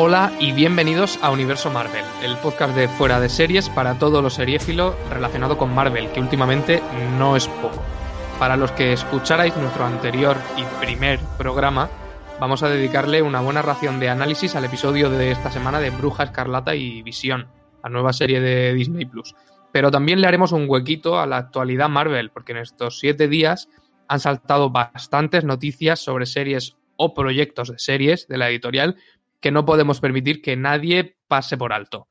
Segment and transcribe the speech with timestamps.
[0.00, 4.34] Hola y bienvenidos a Universo Marvel, el podcast de fuera de series para todos los
[4.34, 6.80] seriéfilos relacionado con Marvel, que últimamente
[7.18, 7.82] no es poco.
[8.38, 11.90] Para los que escucharais nuestro anterior y primer programa,
[12.38, 16.22] vamos a dedicarle una buena ración de análisis al episodio de esta semana de Bruja
[16.22, 17.48] Escarlata y Visión,
[17.82, 19.34] la nueva serie de Disney Plus.
[19.72, 23.68] Pero también le haremos un huequito a la actualidad Marvel, porque en estos siete días
[24.06, 28.96] han saltado bastantes noticias sobre series o proyectos de series de la editorial
[29.40, 32.08] que no podemos permitir que nadie pase por alto.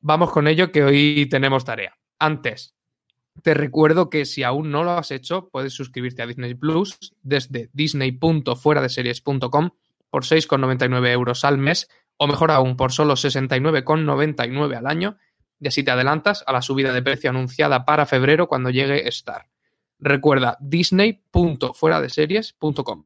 [0.00, 1.96] Vamos con ello que hoy tenemos tarea.
[2.18, 2.74] Antes,
[3.42, 7.70] te recuerdo que si aún no lo has hecho, puedes suscribirte a Disney Plus desde
[7.72, 9.70] disney.fueradeseries.com
[10.10, 15.16] por 6,99 euros al mes o mejor aún por solo 69,99 al año
[15.60, 19.48] y así te adelantas a la subida de precio anunciada para febrero cuando llegue Star.
[19.98, 23.04] Recuerda disney.fueradeseries.com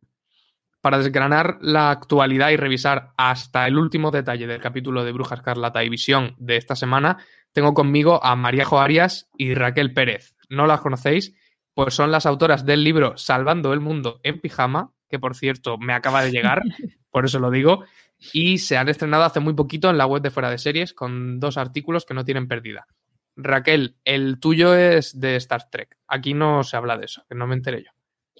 [0.82, 5.82] para desgranar la actualidad y revisar hasta el último detalle del capítulo de Bruja Escarlata
[5.84, 7.18] y Visión de esta semana,
[7.52, 10.36] tengo conmigo a María Arias y Raquel Pérez.
[10.50, 11.34] ¿No las conocéis?
[11.72, 15.94] Pues son las autoras del libro Salvando el Mundo en Pijama, que por cierto me
[15.94, 16.62] acaba de llegar,
[17.10, 17.84] por eso lo digo,
[18.32, 21.38] y se han estrenado hace muy poquito en la web de Fuera de Series con
[21.38, 22.88] dos artículos que no tienen pérdida.
[23.36, 25.96] Raquel, el tuyo es de Star Trek.
[26.08, 27.92] Aquí no se habla de eso, que no me enteré yo.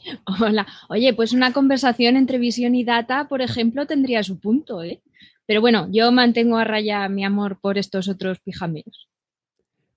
[0.41, 0.67] Hola.
[0.89, 5.03] Oye, pues una conversación entre visión y data, por ejemplo, tendría su punto, ¿eh?
[5.47, 9.09] Pero bueno, yo mantengo a raya mi amor por estos otros pijameos.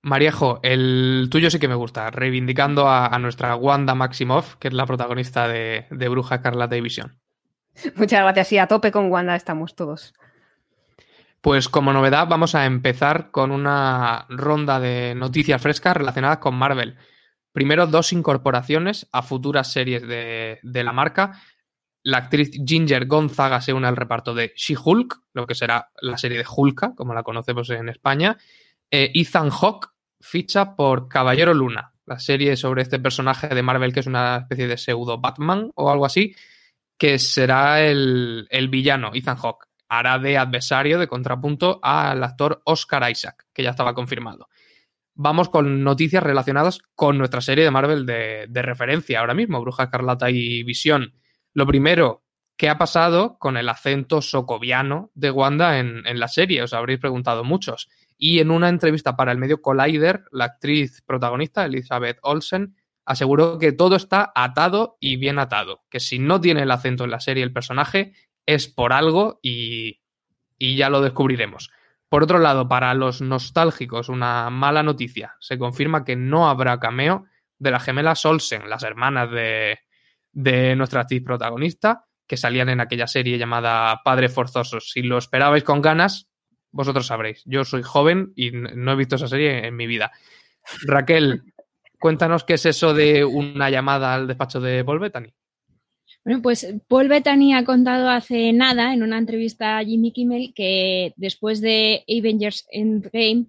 [0.01, 4.85] Mariejo, el tuyo sí que me gusta, reivindicando a, nuestra Wanda Maximoff, que es la
[4.85, 7.19] protagonista de, de Bruja Carlata y Visión.
[7.95, 10.13] Muchas gracias, sí, a tope con Wanda estamos todos.
[11.41, 16.97] Pues como novedad vamos a empezar con una ronda de noticias frescas relacionadas con Marvel.
[17.55, 21.39] Primero, dos incorporaciones a futuras series de, la marca.
[22.03, 26.37] La actriz Ginger Gonzaga se une al reparto de She-Hulk, lo que será la serie
[26.37, 28.35] de Hulka, como la conocemos en España.
[28.91, 29.87] Eh, Ethan Hawke
[30.19, 34.67] ficha por Caballero Luna, la serie sobre este personaje de Marvel que es una especie
[34.67, 36.35] de pseudo Batman o algo así,
[36.97, 39.67] que será el, el villano, Ethan Hawke.
[39.87, 44.49] Hará de adversario, de contrapunto, al actor Oscar Isaac, que ya estaba confirmado
[45.15, 50.29] vamos con noticias relacionadas con nuestra serie de Marvel de, referencia ahora mismo, Bruja Escarlata
[50.29, 51.13] y Visión.
[51.53, 52.23] Lo primero,
[52.57, 56.61] ¿qué ha pasado con el acento socoviano de Wanda en, la serie?
[56.61, 57.89] Os habréis preguntado muchos.
[58.17, 62.75] Y en una entrevista para el medio Collider, la actriz protagonista, Elizabeth Olsen,
[63.05, 67.11] aseguró que todo está atado y bien atado, que si no tiene el acento en
[67.11, 68.13] la serie el personaje
[68.45, 69.99] es por algo y
[70.59, 71.69] ya lo descubriremos.
[72.15, 75.35] Por otro lado, para los nostálgicos, una mala noticia.
[75.41, 77.25] Se confirma que no habrá cameo
[77.59, 83.37] de las gemelas Olsen, las hermanas de, nuestra actriz protagonista, que salían en aquella serie
[83.37, 84.91] llamada Padres Forzosos.
[84.91, 86.29] Si lo esperabais con ganas,
[86.71, 87.43] vosotros sabréis.
[87.43, 90.13] Yo soy joven y no he visto esa serie en mi vida.
[90.83, 91.43] Raquel,
[91.99, 95.01] cuéntanos qué es eso de una llamada al despacho de Paul.
[96.25, 101.13] Bueno, pues Paul Bettany ha contado hace nada en una entrevista a Jimmy Kimmel que
[101.17, 103.45] después de Avengers Endgame,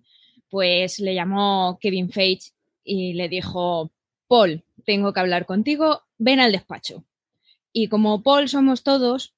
[0.50, 2.50] pues le llamó Kevin Feige
[2.84, 3.90] y le dijo,
[4.28, 7.06] Paul, tengo que hablar contigo, ven al despacho.
[7.72, 9.34] Y como Paul somos todos,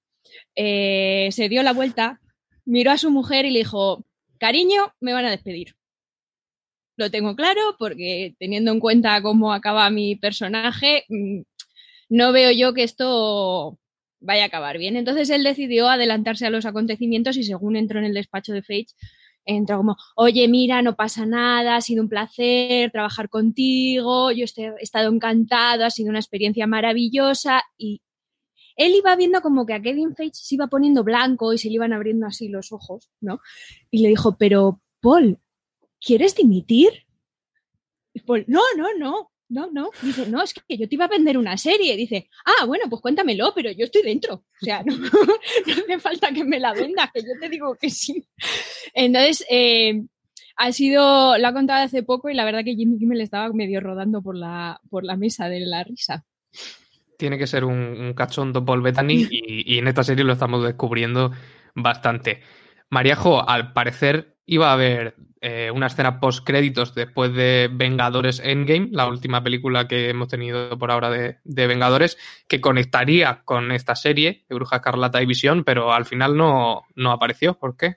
[0.56, 2.20] eh, se dio la vuelta,
[2.64, 4.04] miró a su mujer y le dijo,
[4.38, 5.76] cariño, me van a despedir.
[6.96, 11.42] Lo tengo claro porque teniendo en cuenta cómo acaba mi personaje, mm,
[12.08, 13.78] no veo yo que esto
[14.20, 14.96] vaya a acabar bien.
[14.96, 18.94] Entonces él decidió adelantarse a los acontecimientos y según entró en el despacho de Feige,
[19.44, 24.74] entró como, oye, mira, no pasa nada, ha sido un placer trabajar contigo, yo he
[24.80, 28.02] estado encantado, ha sido una experiencia maravillosa y
[28.76, 31.74] él iba viendo como que a Kevin Feige se iba poniendo blanco y se le
[31.74, 33.40] iban abriendo así los ojos, ¿no?
[33.90, 35.40] Y le dijo, pero Paul,
[36.00, 37.06] ¿quieres dimitir?
[38.12, 39.90] Y Paul, no, no, no, no, no.
[40.02, 41.96] Dice, no, es que yo te iba a vender una serie.
[41.96, 44.34] Dice, ah, bueno, pues cuéntamelo, pero yo estoy dentro.
[44.34, 44.94] O sea, no,
[45.66, 48.26] hace falta que me la vendas, que yo te digo que sí.
[48.94, 50.02] Entonces, eh,
[50.56, 53.80] ha sido, lo ha contado hace poco y la verdad que Jimmy Kimmel estaba medio
[53.80, 56.24] rodando por la, por la mesa de la risa.
[57.16, 60.62] Tiene que ser un, un cachondo Paul Bettany y, y en esta serie lo estamos
[60.62, 61.32] descubriendo
[61.74, 62.42] bastante.
[62.90, 68.88] Mariajo, al parecer iba a haber eh, una escena post créditos después de Vengadores Endgame,
[68.90, 72.16] la última película que hemos tenido por ahora de, Vengadores,
[72.48, 77.12] que conectaría con esta serie de Bruja Escarlata y Visión, pero al final no, no
[77.12, 77.54] apareció.
[77.58, 77.96] ¿Por qué?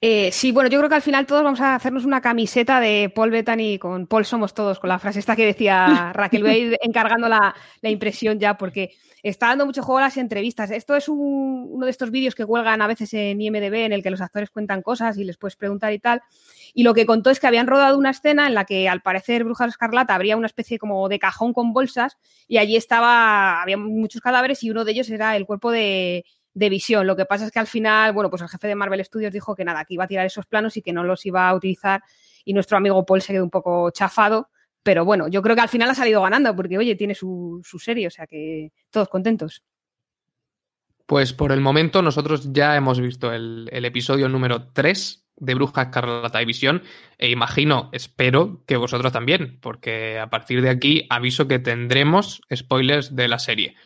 [0.00, 3.12] Eh, sí, bueno, yo creo que al final todos vamos a hacernos una camiseta de
[3.14, 6.42] Paul Bettany con Paul Somos Todos, con la frase esta que decía Raquel.
[6.42, 8.92] Voy a ir encargando la, la impresión ya, porque
[9.22, 10.70] está dando mucho juego a las entrevistas.
[10.70, 14.10] Esto es uno de estos vídeos que cuelgan a veces en IMDB en el que
[14.10, 16.22] los actores cuentan cosas y les puedes preguntar y tal.
[16.74, 19.44] Y lo que contó es que habían rodado una escena en la que al parecer
[19.44, 24.20] Bruja Escarlata habría una especie como de cajón con bolsas y allí estaba, había muchos
[24.20, 26.24] cadáveres y uno de ellos era el cuerpo de,
[26.54, 27.06] de visión.
[27.06, 29.54] Lo que pasa es que al final, bueno, pues el jefe de Marvel Studios dijo
[29.54, 32.02] que nada, que iba a tirar esos planos y que no los iba a utilizar
[32.44, 34.48] y nuestro amigo Paul se quedó un poco chafado
[34.82, 38.06] pero bueno, yo creo que al final ha salido ganando porque, oye, tiene su, serie,
[38.06, 39.62] o sea que todos contentos.
[41.06, 46.42] Pues por el momento nosotros ya hemos visto el, episodio número 3 de Bruja Escarlata
[46.42, 46.82] y Visión
[47.16, 53.14] e imagino, espero que vosotros también, porque a partir de aquí aviso que tendremos spoilers
[53.14, 53.76] de la serie.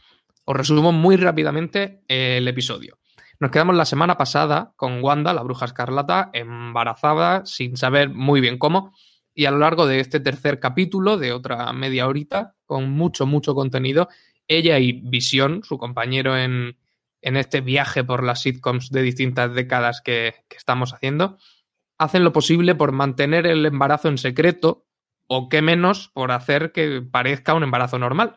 [0.45, 2.99] Os resumo muy rápidamente el episodio.
[3.39, 8.57] Nos quedamos la semana pasada con Wanda, la Bruja Escarlata, embarazada, sin saber muy bien
[8.57, 8.93] cómo,
[9.35, 13.55] y a lo largo de este tercer capítulo, de otra media horita, con mucho, mucho
[13.55, 14.09] contenido,
[14.49, 16.77] ella y Visión, su compañero en,
[17.21, 21.39] este viaje por las sitcoms de distintas décadas que, estamos haciendo,
[21.97, 24.87] hacen lo posible por mantener el embarazo en secreto
[25.29, 28.37] o qué menos por hacer que parezca un embarazo normal.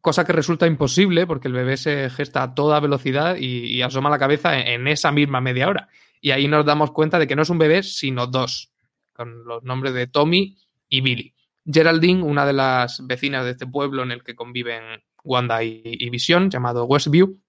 [0.00, 4.20] Cosa que resulta imposible porque el bebé se gesta a toda velocidad y, asoma la
[4.20, 5.88] cabeza en, esa misma media hora.
[6.20, 8.75] Y ahí nos damos cuenta de que no es un bebé, sino dos
[9.16, 10.58] con los nombres de Tommy
[10.88, 11.34] y Billy.
[11.64, 16.50] Geraldine, una de las vecinas de este pueblo en el que conviven Wanda y, Vision,
[16.50, 17.40] llamado Westview,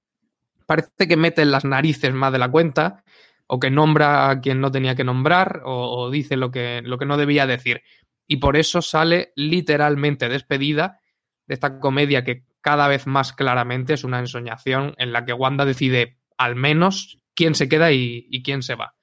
[0.66, 3.04] parece que mete las narices más de la cuenta,
[3.46, 7.06] o que nombra a quien no tenía que nombrar, o, dice lo que, lo que
[7.06, 7.84] no debía decir.
[8.26, 11.00] Y por eso sale literalmente despedida
[11.46, 15.64] de esta comedia que cada vez más claramente es una ensoñación en la que Wanda
[15.64, 18.97] decide al menos quién se queda y quién se va.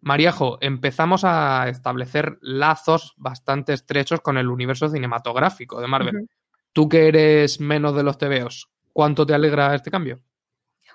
[0.00, 6.28] Mariajo, empezamos a establecer lazos bastante estrechos con el universo cinematográfico de Marvel.
[6.72, 10.20] Tú que eres menos de los TVOs, ¿cuánto te alegra este cambio?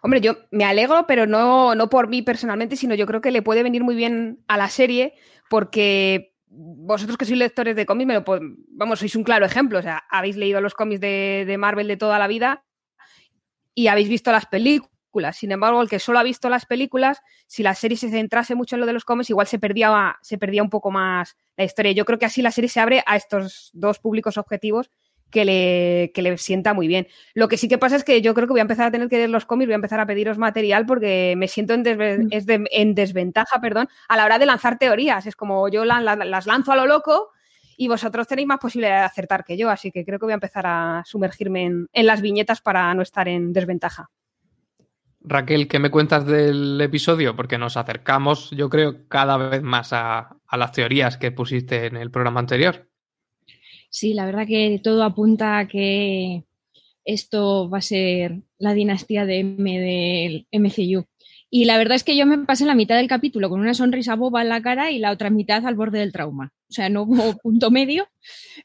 [0.01, 3.41] Hombre, yo me alegro, pero no, no por mí personalmente, sino yo creo que le
[3.41, 5.13] puede venir muy bien a la serie
[5.49, 8.23] porque vosotros que sois lectores de cómics, me lo
[8.69, 9.79] vamos, sois un claro ejemplo.
[9.79, 12.65] O sea, habéis leído los cómics de, de Marvel de toda la vida
[13.73, 14.94] y habéis visto las películas
[15.33, 18.75] sin embargo, el que solo ha visto las películas, si la serie se centrase mucho
[18.75, 21.91] en lo de los cómics, igual se perdía, se perdía un poco más la historia.
[21.91, 24.89] Yo creo que así la serie se abre a estos dos públicos objetivos
[25.31, 27.07] que le, le sienta muy bien.
[27.33, 29.09] Lo que sí que pasa es que yo creo que voy a empezar a tener
[29.09, 32.93] que leer los cómics, voy a empezar a pediros material porque me siento en, mm.
[32.93, 35.25] desventaja perdón, a la hora de lanzar teorías.
[35.25, 37.31] Es como yo las lanzo a lo loco
[37.77, 40.35] y vosotros tenéis más posibilidad de acertar que yo, así que creo que voy a
[40.35, 44.09] empezar a sumergirme en las viñetas para no estar en desventaja.
[45.27, 47.35] Raquel, ¿qué me cuentas del episodio?
[47.35, 52.11] Porque nos acercamos, yo creo, cada vez más a, las teorías que pusiste en el
[52.11, 52.87] programa anterior.
[53.89, 56.43] Sí, la verdad que todo apunta a que
[57.03, 61.05] esto va a ser la dinastía de M del MCU.
[61.49, 64.15] Y la verdad es que yo me pasé la mitad del capítulo con una sonrisa
[64.15, 66.53] boba en la cara y la otra mitad al borde del trauma.
[66.69, 68.07] O sea, no hubo punto medio.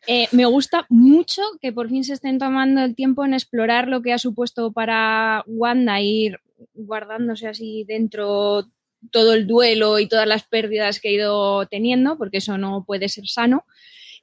[0.07, 4.03] Eh, me gusta mucho que por fin se estén tomando el tiempo en explorar lo
[4.03, 6.39] que ha supuesto para Wanda ir
[6.75, 8.67] guardándose así dentro
[9.11, 13.09] todo el duelo y todas las pérdidas que he ido teniendo, porque eso no puede
[13.09, 13.65] ser sano.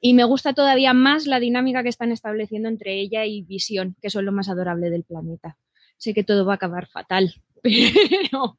[0.00, 4.10] Y me gusta todavía más la dinámica que están estableciendo entre ella y Visión, que
[4.10, 5.58] son lo más adorable del planeta.
[5.96, 8.58] Sé que todo va a acabar fatal, pero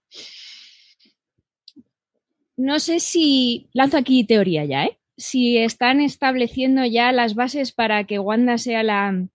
[2.58, 5.00] no sé si lanzo aquí teoría ya, ¿eh?
[5.16, 9.28] Si están estableciendo ya las bases para que Wanda sea la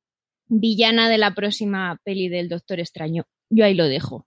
[0.47, 3.25] villana de la próxima peli del Doctor Extraño.
[3.50, 4.26] Yo ahí lo dejo.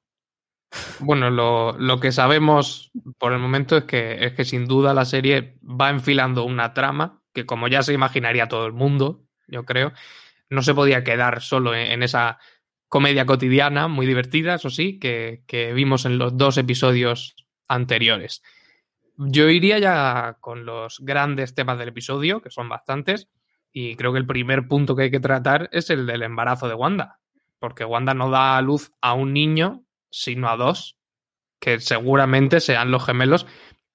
[1.00, 5.58] Bueno, lo, que sabemos por el momento es que, es que sin duda la serie
[5.64, 9.94] va enfilando una trama que como ya se imaginaría todo el mundo, yo creo,
[10.50, 12.40] no se podía quedar solo en, esa
[12.88, 17.36] comedia cotidiana, muy divertida, eso sí, que, que, vimos en los dos episodios
[17.68, 18.42] anteriores.
[19.18, 23.30] Yo iría ya con los grandes temas del episodio, que son bastantes,
[23.72, 26.74] y creo que el primer punto que hay que tratar es el del embarazo de
[26.74, 27.20] Wanda,
[27.60, 30.98] porque Wanda no da a luz a un niño sino a dos,
[31.60, 33.46] que seguramente sean los gemelos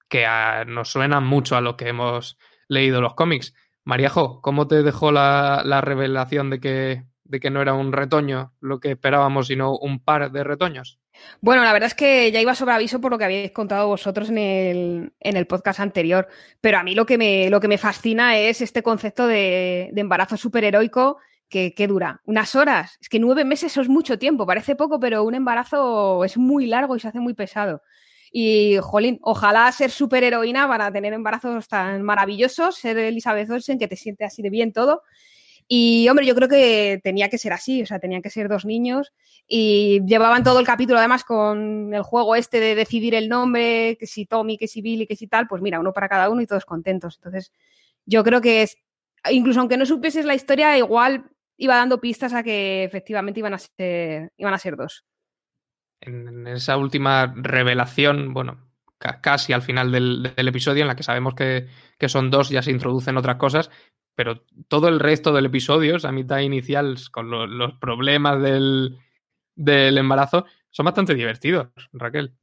[0.09, 0.25] que
[0.67, 3.53] nos suenan mucho a lo que hemos leído los cómics.
[3.83, 8.79] Mariajo, ¿cómo te dejó la, revelación de que, de que no era un retoño lo
[8.79, 10.99] que esperábamos, sino un par de retoños?
[11.41, 14.29] Bueno, la verdad es que ya iba sobre aviso por lo que habéis contado vosotros
[14.29, 16.27] en el, podcast anterior,
[16.61, 20.37] pero a mí lo que me, lo que me fascina es este concepto de, embarazo
[20.37, 21.17] superheroico
[21.53, 22.97] que, dura unas horas.
[22.99, 26.95] Es que nueve meses es mucho tiempo, parece poco, pero un embarazo es muy largo
[26.95, 27.81] y se hace muy pesado.
[28.31, 33.95] Y, jolín, ojalá ser superheroína para tener embarazos tan maravillosos, ser Elizabeth Olsen, que te
[33.95, 35.03] siente así de bien todo.
[35.67, 38.65] Y hombre, yo creo que tenía que ser así, o sea, tenían que ser dos
[38.65, 39.13] niños
[39.47, 44.07] y llevaban todo el capítulo además con el juego este de decidir el nombre, que
[44.07, 46.47] si Tommy, que si Billy, que si tal, pues mira, uno para cada uno y
[46.47, 47.15] todos contentos.
[47.17, 47.51] Entonces,
[48.05, 48.77] yo creo que es,
[49.31, 51.32] incluso aunque no supieses la historia, igual
[51.65, 55.05] iba dando pistas a que efectivamente iban a ser, iban a ser dos.
[56.01, 61.67] En esa última revelación, bueno, casi al final del, episodio, en la que sabemos que,
[61.97, 63.69] que, son dos, ya se introducen otras cosas,
[64.15, 68.99] pero todo el resto del episodio, esa mitad inicial con los problemas del,
[69.55, 72.33] embarazo, son bastante divertidos, Raquel.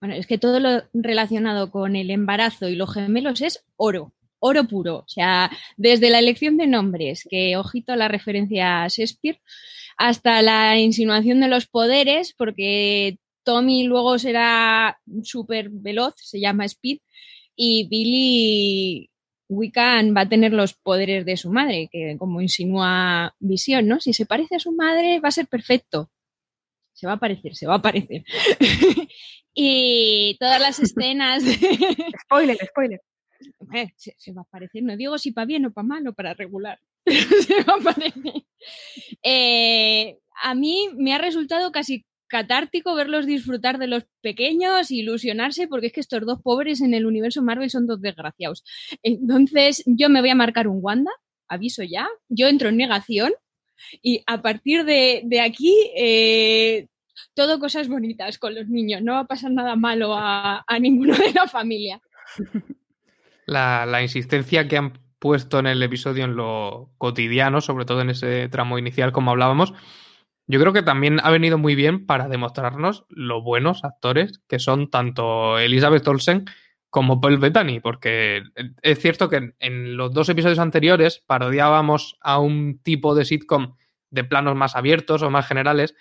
[0.00, 4.64] Bueno, es que todo lo relacionado con el embarazo y los gemelos es oro, oro
[4.64, 4.96] puro.
[4.98, 9.40] O sea, desde la elección de nombres, que ojito la referencia a Shakespeare,
[9.96, 16.98] hasta la insinuación de los poderes, porque Tommy luego será súper veloz, se llama Speed,
[17.54, 19.10] y Billy
[19.48, 24.00] Wiccan va a tener los poderes de su madre, que como insinúa Visión, ¿no?
[24.00, 26.10] Si se parece a su madre, va a ser perfecto.
[26.94, 28.24] Se va a parecer, se va a parecer.
[29.54, 31.44] y todas las escenas.
[32.24, 33.00] spoiler, spoiler.
[33.96, 36.78] Se, va a parecer, no digo si para bien o para mal o para regular.
[37.06, 38.44] se va a parecer.
[39.22, 45.88] Eh, a mí me ha resultado casi catártico verlos disfrutar de los pequeños, ilusionarse, porque
[45.88, 48.64] es que estos dos pobres en el universo Marvel son dos desgraciados.
[49.02, 51.10] Entonces, yo me voy a marcar un Wanda,
[51.46, 53.32] aviso ya, yo entro en negación
[54.00, 56.88] y a partir de, aquí, eh,
[57.34, 61.32] todo cosas bonitas con los niños, no va a pasar nada malo a, ninguno de
[61.32, 62.00] la familia.
[63.52, 68.48] La, insistencia que han puesto en el episodio en lo cotidiano, sobre todo en ese
[68.48, 69.72] tramo inicial, como hablábamos,
[70.46, 74.90] yo creo que también ha venido muy bien para demostrarnos lo buenos actores que son
[74.90, 76.46] tanto Elizabeth Olsen
[76.90, 78.42] como Paul Bettany, porque
[78.82, 83.76] es cierto que en los dos episodios anteriores parodiábamos a un tipo de sitcom
[84.10, 85.94] de planos más abiertos o más generales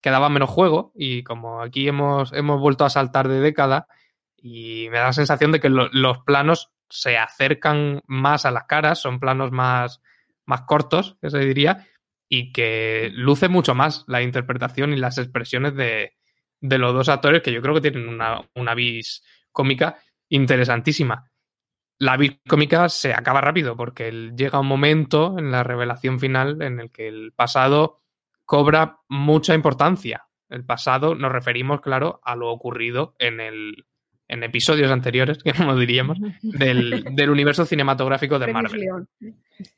[0.00, 3.86] que daba menos juego y como aquí hemos, hemos vuelto a saltar de década
[4.36, 9.00] y me da la sensación de que los planos se acercan más a las caras,
[9.00, 10.02] son planos más,
[10.44, 11.88] más cortos, que se diría,
[12.28, 16.12] y que luce mucho más la interpretación y las expresiones de,
[16.60, 19.96] los dos actores que yo creo que tienen una, una vis cómica
[20.28, 21.30] interesantísima.
[21.98, 26.78] La vis cómica se acaba rápido porque llega un momento en la revelación final en
[26.78, 28.02] el que el pasado
[28.44, 30.26] cobra mucha importancia.
[30.50, 33.86] El pasado nos referimos, claro, a lo ocurrido en el,
[34.32, 39.06] en episodios anteriores, que como diríamos, del, del, universo cinematográfico de Marvel.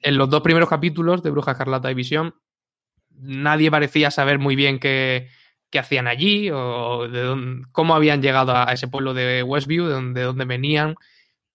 [0.01, 2.35] En los dos primeros capítulos de Bruja Escarlata y Visión,
[3.11, 5.29] nadie parecía saber muy bien qué,
[5.71, 10.21] qué hacían allí o de cómo habían llegado a ese pueblo de Westview, de dónde,
[10.21, 10.95] de dónde venían.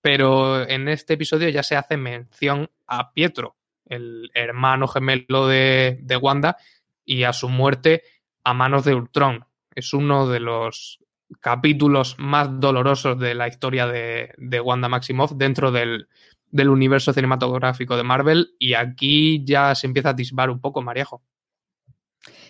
[0.01, 6.17] Pero en este episodio ya se hace mención a Pietro, el hermano gemelo de, de
[6.17, 6.57] Wanda,
[7.05, 8.03] y a su muerte
[8.43, 9.45] a manos de Ultron.
[9.73, 10.99] Es uno de los
[11.41, 16.07] capítulos más dolorosos de la historia de, de Wanda Maximoff dentro del,
[16.49, 21.21] del, universo cinematográfico de Marvel y aquí ya se empieza a disbar un poco, Mariajo.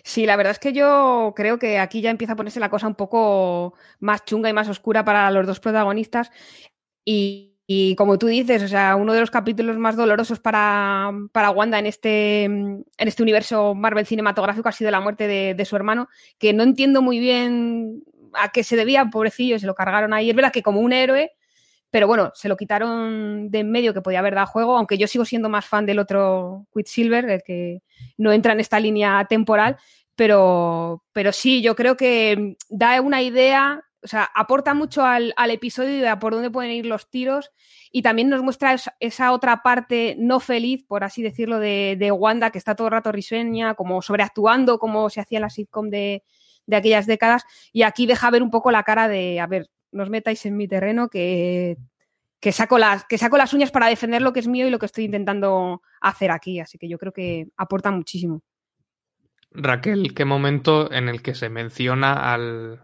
[0.02, 2.88] Sí, la verdad es que yo creo que aquí ya empieza a ponerse la cosa
[2.88, 6.30] un poco más chunga y más oscura para los dos protagonistas
[7.04, 11.78] y, como tú dices, o sea, uno de los capítulos más dolorosos para, para Wanda
[11.78, 16.08] en este, en este universo Marvel cinematográfico ha sido la muerte de su hermano,
[16.38, 18.02] que no entiendo muy bien
[18.34, 20.30] a qué se debía, pobrecillo, se lo cargaron ahí.
[20.30, 21.32] Es verdad que como un héroe,
[21.90, 25.06] pero bueno, se lo quitaron de en medio que podía haber dado juego, aunque yo
[25.06, 27.82] sigo siendo más fan del otro Quicksilver, el que
[28.16, 29.76] no entra en esta línea temporal,
[30.14, 36.08] pero, pero sí, yo creo que da una idea, o sea, aporta mucho al, episodio
[36.08, 37.50] de por dónde pueden ir los tiros
[37.90, 42.50] y también nos muestra esa, otra parte no feliz, por así decirlo, de, de, Wanda,
[42.50, 46.22] que está todo el rato risueña, como sobreactuando, como se hacía en la sitcom de,
[46.66, 50.10] de aquellas décadas, y aquí deja ver un poco la cara de, a ver, nos
[50.10, 51.76] metáis en mi terreno que,
[52.40, 54.78] que, saco las, que saco las uñas para defender lo que es mío y lo
[54.78, 56.60] que estoy intentando hacer aquí.
[56.60, 58.42] Así que yo creo que aporta muchísimo.
[59.52, 62.82] Raquel, ¿qué momento en el que se menciona al,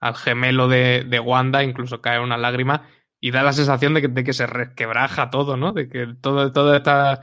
[0.00, 2.88] al gemelo de, de, Wanda, incluso cae una lágrima
[3.20, 5.72] y da la sensación de que, de que se resquebraja todo, ¿no?
[5.72, 7.20] De que todo, toda esta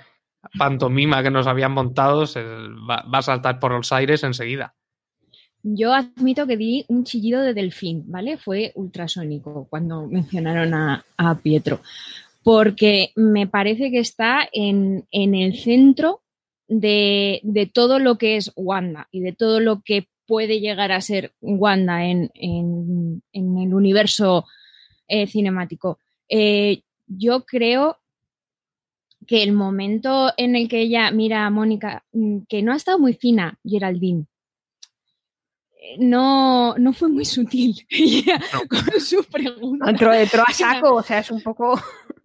[0.57, 4.75] pantomima que nos habían montado se va, va a saltar por los aires enseguida.
[5.67, 8.38] Yo admito que di un chillido de delfín, ¿vale?
[8.38, 11.03] Fue ultrasónico cuando mencionaron a,
[11.41, 11.81] Pietro,
[12.43, 16.22] porque me parece que está en, el centro
[16.67, 17.41] de,
[17.74, 22.05] todo lo que es Wanda y de todo lo que puede llegar a ser Wanda
[22.05, 22.31] en,
[23.34, 24.45] el universo
[25.07, 25.98] eh, cinemático.
[26.29, 27.98] Eh, yo creo
[29.25, 33.00] que el momento en el que ella mira a Mónica, mm, que no ha estado
[33.00, 34.27] muy fina, Geraldine,
[35.98, 37.75] no, no fue muy sutil
[38.70, 39.89] con su pregunta.
[39.89, 41.80] Entró, a saco, o sea, es un poco...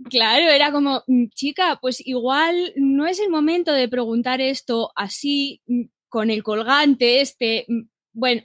[0.09, 5.61] Claro, era como, mm, chica, pues igual no es el momento de preguntar esto así,
[5.67, 7.65] mm, con el colgante este.
[7.69, 8.43] Mm, bueno,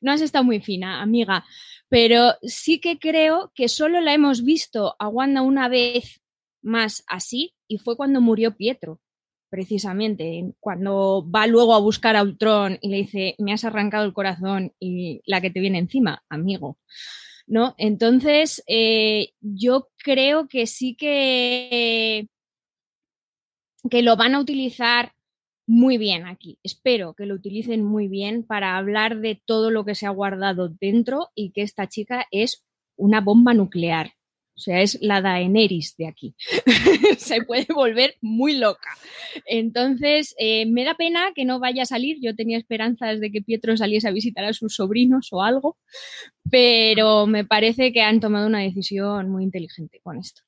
[0.00, 1.44] no has estado muy fina, amiga,
[1.88, 6.20] pero sí que creo que solo la hemos visto a Wanda una vez
[6.62, 9.00] más así y fue cuando murió Pietro
[9.50, 14.12] precisamente, cuando va luego a buscar a Ultron y le dice, me has arrancado el
[14.12, 16.78] corazón y la que te viene encima, amigo.
[17.46, 17.74] ¿No?
[17.78, 22.28] Entonces, eh, yo creo que sí que,
[23.88, 25.12] que lo van a utilizar
[25.66, 26.58] muy bien aquí.
[26.62, 30.68] Espero que lo utilicen muy bien para hablar de todo lo que se ha guardado
[30.68, 32.64] dentro y que esta chica es
[32.96, 34.17] una bomba nuclear.
[34.58, 36.34] O sea, es la Daenerys de aquí.
[37.18, 38.90] Se puede volver muy loca.
[39.46, 42.16] Entonces, eh, me da pena que no vaya a salir.
[42.20, 45.76] Yo tenía esperanzas de que Pietro saliese a visitar a sus sobrinos o algo,
[46.50, 50.42] pero me parece que han tomado una decisión muy inteligente con esto.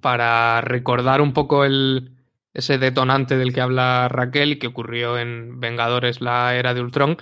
[0.00, 2.16] Para recordar un poco el,
[2.54, 7.18] ese detonante del que habla Raquel y que ocurrió en Vengadores, la era de Ultron,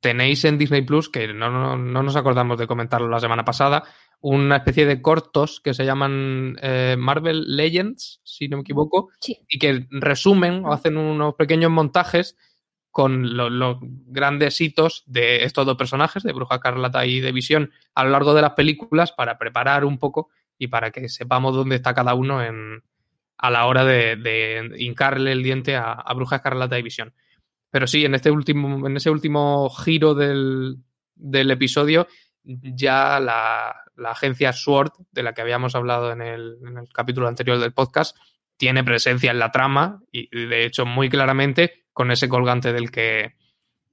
[0.00, 3.84] tenéis en Disney Plus, que no, nos acordamos de comentarlo la semana pasada,
[4.20, 9.10] una especie de cortos que se llaman eh, Marvel Legends, si no me equivoco,
[9.48, 12.36] y que resumen o hacen unos pequeños montajes
[12.90, 18.04] con los grandes hitos de estos dos personajes, de Bruja Carlata y de Visión, a
[18.04, 21.94] lo largo de las películas para preparar un poco y para que sepamos dónde está
[21.94, 22.82] cada uno en,
[23.36, 27.14] a la hora de, hincarle el diente a, a Bruja Escarlata y Visión.
[27.70, 30.82] Pero sí, en este último, en ese último giro del,
[31.16, 32.08] episodio,
[32.42, 36.58] ya la, agencia SWORD, de la que habíamos hablado en el,
[36.92, 38.16] capítulo anterior del podcast,
[38.56, 43.36] tiene presencia en la trama y, de hecho, muy claramente con ese colgante del que,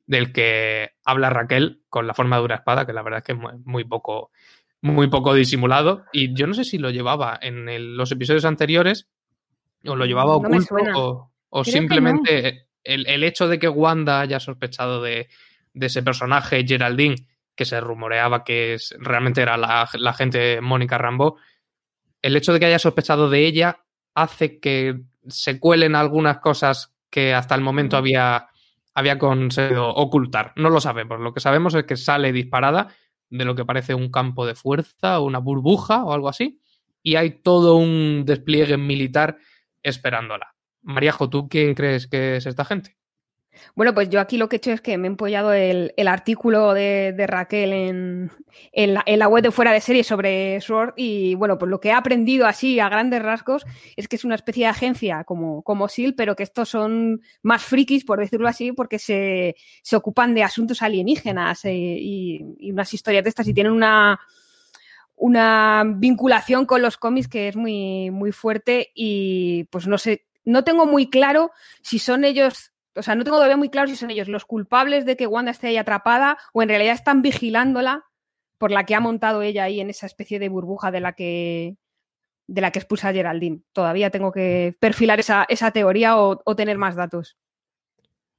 [0.05, 3.31] del que habla Raquel con la forma de una espada, que la verdad es que
[3.33, 4.31] es muy, poco,
[4.81, 6.05] muy poco disimulado.
[6.11, 9.07] Y yo no sé si lo llevaba en los episodios anteriores
[9.87, 15.29] o lo llevaba oculto o, simplemente el, hecho de que Wanda haya sospechado de,
[15.73, 17.15] ese personaje, Geraldine,
[17.55, 21.37] que se rumoreaba que realmente era la, la gente Mónica Rambo,
[22.21, 27.33] el hecho de que haya sospechado de ella hace que se cuelen algunas cosas que
[27.33, 28.49] hasta el momento había,
[28.93, 30.53] había conseguido ocultar.
[30.55, 31.19] No lo sabemos.
[31.19, 32.89] Lo que sabemos es que sale disparada
[33.29, 36.59] de lo que parece un campo de fuerza, una burbuja o algo así,
[37.01, 39.37] y hay todo un despliegue militar
[39.83, 40.55] esperándola.
[40.81, 42.97] Maríajo, ¿tú quién crees que es esta gente?
[43.75, 46.73] Bueno, pues yo aquí lo que he hecho es que me he empollado el, artículo
[46.73, 47.73] de, Raquel
[48.73, 51.93] en, la, web de fuera de serie sobre Sword y bueno, pues lo que he
[51.93, 53.65] aprendido así a grandes rasgos
[53.95, 57.63] es que es una especie de agencia como, como SEAL, pero que estos son más
[57.63, 59.55] frikis, por decirlo así, porque se,
[59.93, 64.19] ocupan de asuntos alienígenas eh, y, y, unas historias de estas y tienen una,
[65.15, 70.63] una vinculación con los cómics que es muy, muy fuerte y pues no sé, no
[70.63, 74.11] tengo muy claro si son ellos, o sea, no tengo todavía muy claro si son
[74.11, 78.05] ellos los culpables de que Wanda esté ahí atrapada o en realidad están vigilándola
[78.57, 81.77] por la que ha montado ella ahí en esa especie de burbuja de la que
[82.47, 83.61] de la que expulsa a Geraldine.
[83.73, 87.37] Todavía tengo que perfilar esa, teoría o, tener más datos.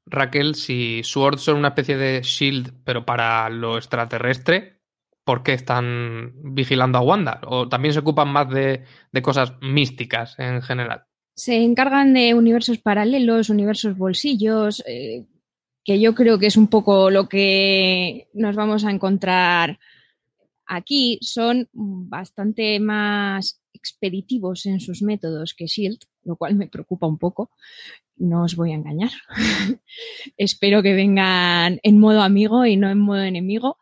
[0.06, 4.80] Raquel, si Sword son una especie de shield, pero para lo extraterrestre,
[5.24, 7.40] ¿por qué están vigilando a Wanda?
[7.46, 8.84] ¿O también se ocupan más de
[9.22, 11.06] cosas místicas en general?
[11.36, 15.26] Se encargan de universos paralelos, universos bolsillos, eh,
[15.84, 19.78] que yo creo que es un poco lo que nos vamos a encontrar
[20.64, 21.18] aquí.
[21.20, 27.50] Son bastante más expeditivos en sus métodos que Shield, lo cual me preocupa un poco.
[28.16, 29.10] No os voy a engañar.
[30.38, 33.76] Espero que vengan en modo amigo y no en modo enemigo.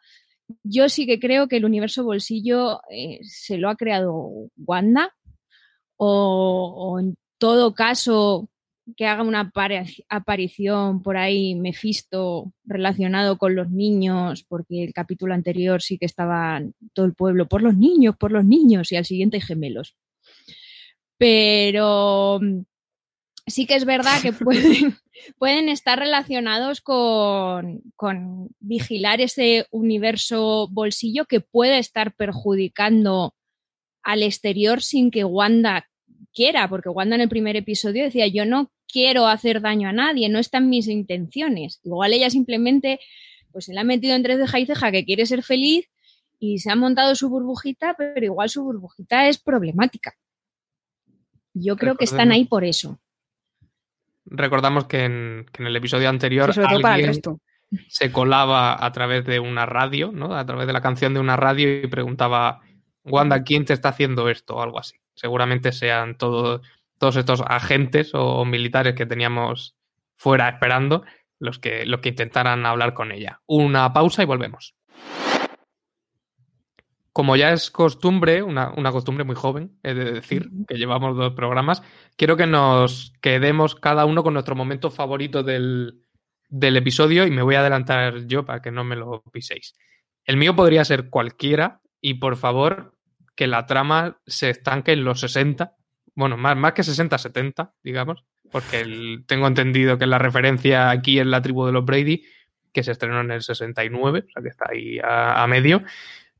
[0.65, 5.15] Yo sí que creo que el universo bolsillo eh, se lo ha creado Wanda
[5.97, 8.49] o, o, todo caso
[8.97, 9.51] que haga una
[10.09, 16.61] aparición por ahí Mephisto relacionado con los niños, porque el capítulo anterior sí que estaba
[16.93, 19.97] todo el pueblo por los niños, por los niños, y al siguiente gemelos.
[21.17, 22.41] Pero
[23.47, 24.97] sí que es verdad que pueden,
[25.39, 33.35] pueden estar relacionados con, con, vigilar ese universo bolsillo que puede estar perjudicando
[34.03, 35.89] al exterior sin que Wanda
[36.35, 40.29] quiera, porque Wanda en el primer episodio decía, yo no quiero hacer daño a nadie,
[40.29, 41.81] no están mis intenciones.
[41.85, 43.01] Igual ella simplemente
[43.53, 45.89] pues se la ha metido entre ceja y ceja que quiere ser feliz
[46.41, 50.15] y se ha montado su burbujita, pero igual su burbujita es problemática.
[51.55, 52.99] Yo creo que están ahí por eso.
[54.27, 56.53] Recordamos que en, el episodio anterior
[57.89, 60.35] se colaba a través de una radio, ¿no?
[60.35, 62.61] A través de la canción de una radio y preguntaba,
[63.05, 64.57] Wanda, ¿quién te está haciendo esto?
[64.57, 64.97] o algo así.
[65.15, 66.61] Seguramente sean todos,
[66.99, 69.77] todos estos agentes o militares que teníamos
[70.15, 71.05] fuera esperando
[71.39, 73.41] los que, los que intentaran hablar con ella.
[73.47, 74.75] Una pausa y volvemos
[77.15, 81.81] como ya es costumbre, una, costumbre muy joven, es decir, que llevamos dos programas,
[82.17, 86.03] quiero que nos quedemos cada uno con nuestro momento favorito del,
[86.51, 89.77] episodio y me voy a adelantar yo para que no me lo piséis.
[90.25, 92.94] El mío podría ser cualquiera y por favor
[93.35, 95.75] que la trama se estanque en los 60,
[96.15, 101.27] bueno, más, más que 60, 70, digamos, porque tengo entendido que la referencia aquí es
[101.27, 102.25] la tribu de los Brady,
[102.73, 105.83] que se estrenó en el 69, o sea que está ahí a medio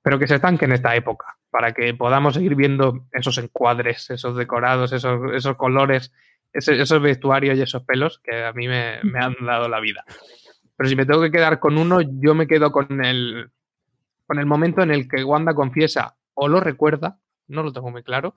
[0.05, 4.37] pero que se estanque en esta época, para que podamos seguir viendo esos encuadres, esos
[4.37, 6.13] decorados, esos, esos colores,
[6.53, 10.05] esos vestuarios y esos pelos que a mí me, han dado la vida.
[10.77, 13.49] Pero si me tengo que quedar con uno, yo me quedo con el,
[14.27, 18.03] con el momento en el que Wanda confiesa o lo recuerda, no lo tengo muy
[18.03, 18.35] claro,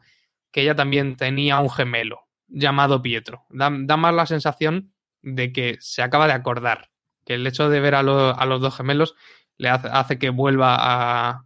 [0.51, 3.45] que ella también tenía un gemelo llamado Pietro.
[3.49, 6.89] Da, más la sensación de que se acaba de acordar,
[7.25, 9.15] que el hecho de ver a, a los dos gemelos
[9.57, 11.45] le hace, hace que vuelva a,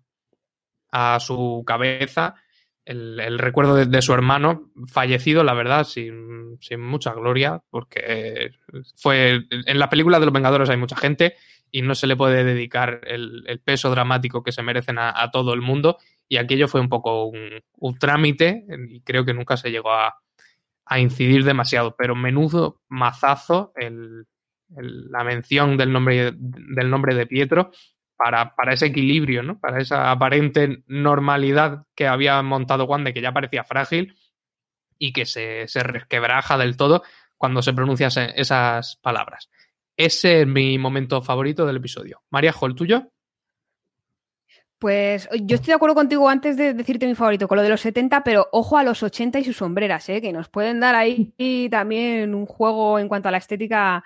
[0.92, 2.36] a su cabeza
[2.86, 8.52] el, recuerdo de, su hermano fallecido, la verdad, sin, mucha gloria, porque
[8.96, 11.36] fue en la película de los Vengadores hay mucha gente
[11.72, 15.62] y no se le puede dedicar el, peso dramático que se merecen a, todo el
[15.62, 20.18] mundo y aquello fue un poco un, trámite y creo que nunca se llegó a,
[20.98, 23.72] incidir demasiado, pero menudo mazazo
[24.68, 27.72] la mención del nombre, del nombre de Pietro
[28.56, 29.60] para, ese equilibrio, ¿no?
[29.60, 34.16] Para esa aparente normalidad que había montado Wanda, que ya parecía frágil
[34.98, 37.04] y que se, resquebraja del todo
[37.38, 39.50] cuando se pronuncian esas palabras.
[40.02, 42.24] Ese es mi momento favorito del episodio.
[42.32, 43.12] María, ¿el tuyo?
[44.80, 47.82] Pues yo estoy de acuerdo contigo antes de decirte mi favorito, con lo de los
[47.82, 50.20] 70, pero ojo a los 80 y sus sombreras, ¿eh?
[50.20, 54.04] que nos pueden dar ahí también un juego en cuanto a la estética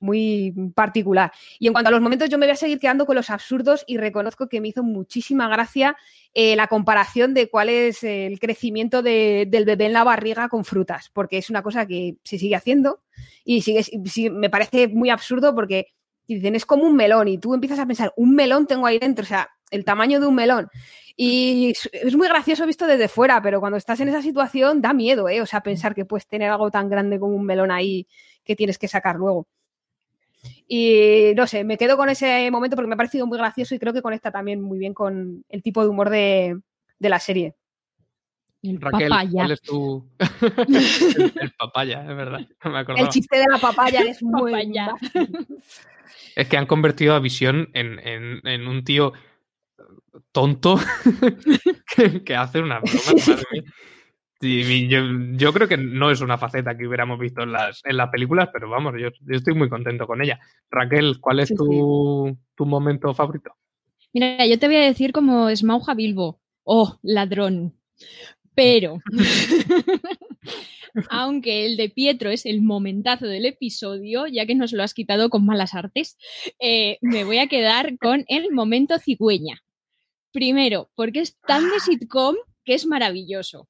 [0.00, 1.32] muy particular.
[1.58, 3.84] Y en cuanto a los momentos, yo me voy a seguir quedando con los absurdos
[3.86, 5.96] y reconozco que me hizo muchísima gracia
[6.34, 11.10] eh, la comparación de cuál es el crecimiento del bebé en la barriga con frutas,
[11.12, 13.00] porque es una cosa que se sigue haciendo
[13.44, 13.84] y sigue,
[14.30, 15.88] me parece muy absurdo porque
[16.26, 19.22] dicen es como un melón y tú empiezas a pensar, un melón tengo ahí dentro,
[19.22, 20.68] o sea, el tamaño de un melón.
[21.18, 25.28] Y es muy gracioso visto desde fuera, pero cuando estás en esa situación da miedo,
[25.30, 25.40] ¿eh?
[25.40, 28.06] O sea, pensar que puedes tener algo tan grande como un melón ahí
[28.44, 29.46] que tienes que sacar luego.
[30.68, 33.78] Y no sé, me quedo con ese momento porque me ha parecido muy gracioso y
[33.78, 36.60] creo que conecta también muy bien con el tipo de humor de,
[36.98, 37.54] la serie.
[38.62, 40.08] Raquel, ¿cuál es tu.
[41.40, 42.40] el, papaya, es verdad.
[42.96, 44.52] el chiste de la papaya es muy.
[46.34, 49.12] es que han convertido a Visión en, un tío
[50.32, 50.80] tonto
[52.24, 52.98] que, hace una broma.
[54.40, 58.50] Yo, creo que no es una faceta que hubiéramos visto en las, en las películas,
[58.52, 60.38] pero vamos, yo, estoy muy contento con ella.
[60.70, 63.52] Raquel, ¿cuál es tu, momento favorito?
[64.12, 66.40] Mira, yo te voy a decir como Smauja Bilbo.
[66.64, 67.74] Oh, ladrón.
[68.54, 68.98] Pero,
[71.10, 75.30] aunque el de Pietro es el momentazo del episodio, ya que nos lo has quitado
[75.30, 76.16] con malas artes,
[76.58, 79.62] eh, me voy a quedar con el momento cigüeña.
[80.32, 81.80] Primero, porque es tan de ah.
[81.80, 83.68] sitcom que es maravilloso.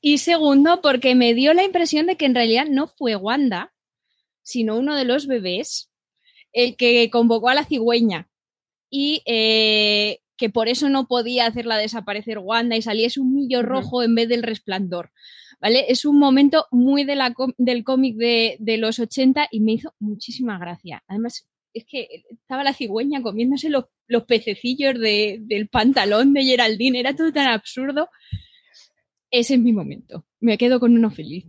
[0.00, 3.74] Y segundo, porque me dio la impresión de que en realidad no fue Wanda,
[4.42, 5.90] sino uno de los bebés,
[6.52, 8.28] el que convocó a la cigüeña.
[8.90, 14.02] Y eh, que por eso no podía hacerla desaparecer Wanda y saliese un millo rojo
[14.02, 15.10] en vez del resplandor.
[15.60, 15.86] ¿Vale?
[15.88, 20.56] Es un momento muy de la del cómic de, los 80 y me hizo muchísima
[20.56, 21.02] gracia.
[21.08, 23.84] Además, es que estaba la cigüeña comiéndose los,
[24.26, 28.08] pececillos del pantalón de Geraldine, era todo tan absurdo
[29.30, 30.24] ese es mi momento.
[30.40, 31.46] Me quedo con uno feliz.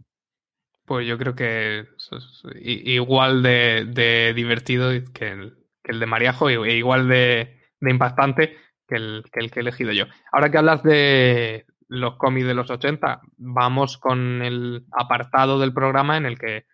[0.85, 5.51] Pues yo creo que es igual de, divertido que
[5.83, 10.05] el, de Mariajo e igual de, impactante que el, que el, que he elegido yo.
[10.31, 16.17] Ahora que hablas de los cómics de los 80, vamos con el apartado del programa
[16.17, 16.65] en el que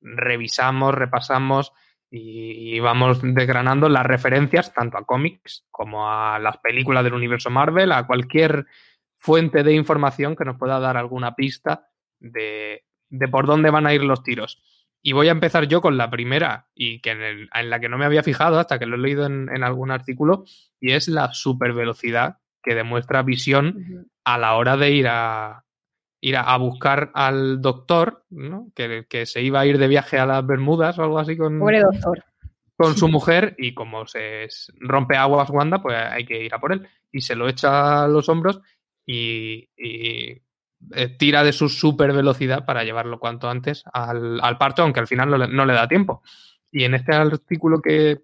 [0.00, 1.72] revisamos, repasamos
[2.10, 7.92] y, vamos desgranando las referencias tanto a cómics como a las películas del universo Marvel,
[7.92, 8.66] a cualquier
[9.20, 12.84] fuente de información que nos pueda dar alguna pista de,
[13.30, 14.62] por dónde van a ir los tiros.
[15.02, 18.06] Y voy a empezar yo con la primera, y que en, la que no me
[18.06, 20.44] había fijado hasta que lo he leído en, algún artículo,
[20.80, 25.64] y es la supervelocidad que demuestra Visión a la hora de ir a,
[26.20, 28.72] ir a, buscar al doctor, ¿no?
[28.74, 31.58] que, que, se iba a ir de viaje a las Bermudas o algo así con,
[31.58, 32.24] doctor.
[32.76, 34.48] con su mujer y como se
[34.80, 36.88] rompe aguas Wanda, pues hay que ir a por él.
[37.12, 38.60] Y se lo echa a los hombros
[39.12, 40.42] y, eh,
[41.18, 45.64] tira de su super velocidad para llevarlo cuanto antes al, parto, aunque al final no
[45.64, 46.22] le, da tiempo.
[46.72, 48.22] Y en este artículo que,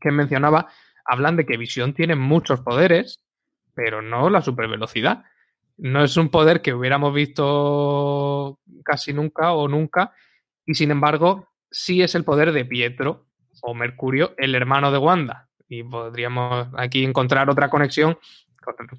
[0.00, 0.68] que mencionaba,
[1.04, 3.22] hablan de que Visión tiene muchos poderes,
[3.74, 5.24] pero no la supervelocidad
[5.78, 10.12] no es un poder que hubiéramos visto casi nunca o nunca,
[10.64, 13.26] y sin embargo, sí es el poder de Pietro
[13.62, 15.48] o Mercurio, el hermano de Wanda.
[15.68, 18.18] Y podríamos aquí encontrar otra conexión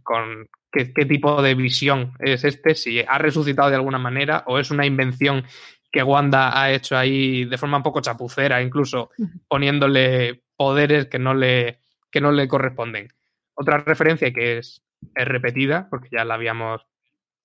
[0.03, 4.71] con, qué, tipo de visión es este, si ha resucitado de alguna manera o es
[4.71, 5.43] una invención
[5.91, 9.09] que Wanda ha hecho ahí de forma un poco chapucera, incluso
[9.47, 11.79] poniéndole poderes que no le,
[12.11, 13.07] que no le corresponden.
[13.55, 14.83] Otra referencia que es
[15.15, 16.85] es repetida, porque ya la habíamos,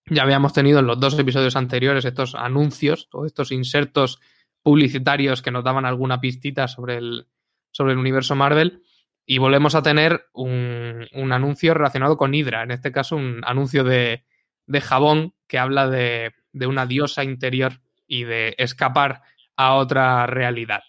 [0.07, 4.21] ya habíamos tenido en los dos episodios anteriores estos anuncios o estos insertos
[4.63, 7.27] publicitarios que nos daban alguna pistita sobre el,
[7.73, 8.83] sobre el universo Marvel.
[9.25, 14.25] Y volvemos a tener un, anuncio relacionado con Hydra, en este caso un anuncio de,
[14.67, 19.23] de jabón que habla de, de una diosa interior y de escapar
[19.57, 20.83] a otra realidad.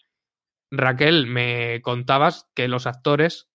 [0.72, 3.50] Raquel, me contabas que los actores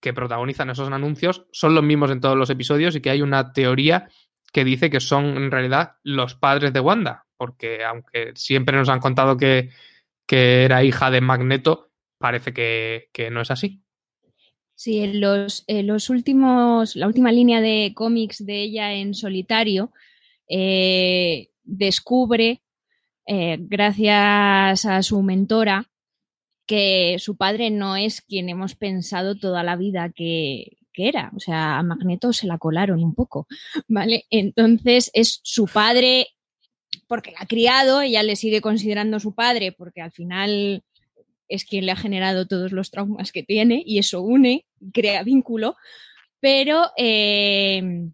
[0.00, 3.52] que protagonizan esos anuncios son los mismos en todos los episodios y que hay una
[3.52, 4.08] teoría
[4.52, 9.00] que dice que son en realidad los padres de Wanda, porque aunque siempre nos han
[9.00, 9.70] contado que,
[10.28, 13.83] era hija de Magneto, parece que, no es así.
[14.76, 19.92] Sí, en los, los, últimos, la última línea de cómics de ella en solitario
[20.48, 22.62] eh, descubre,
[23.26, 25.90] eh, gracias a su mentora,
[26.66, 31.32] que su padre no es quien hemos pensado toda la vida que, era.
[31.36, 33.48] O sea, a Magneto se la colaron un poco,
[33.88, 34.26] ¿vale?
[34.30, 36.28] Entonces es su padre
[37.08, 40.84] porque la ha criado, ella le sigue considerando su padre porque al final
[41.48, 45.76] es quien le ha generado todos los traumas que tiene y eso une, crea vínculo,
[46.40, 48.12] pero em,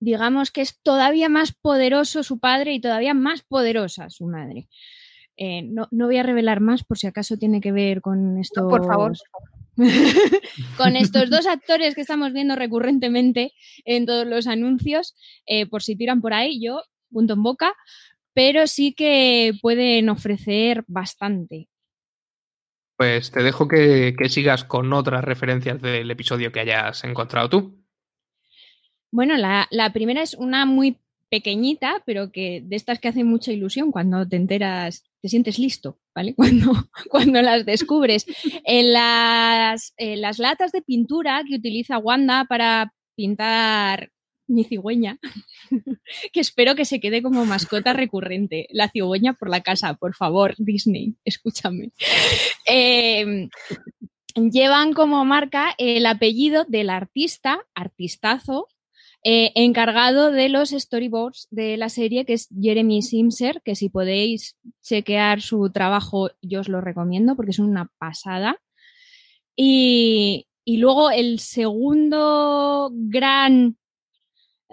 [0.00, 4.68] digamos que es todavía más poderoso su padre y todavía más poderosa su madre.
[5.36, 8.68] Eh, no, voy a revelar más por si acaso tiene que ver con esto.
[8.68, 9.12] por favor.
[10.76, 13.52] con estos dos actores que estamos viendo recurrentemente
[13.84, 17.74] en todos los anuncios, eh, por si tiran por ahí, yo punto en boca,
[18.34, 21.68] pero sí que pueden ofrecer bastante.
[22.96, 27.84] Pues te dejo que, sigas con otras referencias del episodio que hayas encontrado tú.
[29.10, 33.90] Bueno, la, primera es una muy pequeñita, pero que de estas que hacen mucha ilusión
[33.90, 36.34] cuando te enteras te sientes listo, ¿vale?
[36.36, 36.72] Cuando,
[37.08, 38.26] cuando las descubres.
[38.64, 44.10] En las, las latas de pintura que utiliza Wanda para pintar
[44.46, 45.18] mi cigüeña,
[46.32, 48.66] que espero que se quede como mascota recurrente.
[48.70, 51.90] La cigüeña por la casa, por favor, Disney, escúchame.
[52.66, 53.48] Em,
[54.34, 58.68] llevan como marca el apellido del artista, artistazo,
[59.26, 64.56] eh, encargado de los storyboards de la serie, que es Jeremy Simser, que si podéis
[64.82, 68.60] chequear su trabajo, yo os lo recomiendo porque es una pasada.
[69.56, 73.78] Y, luego el segundo gran,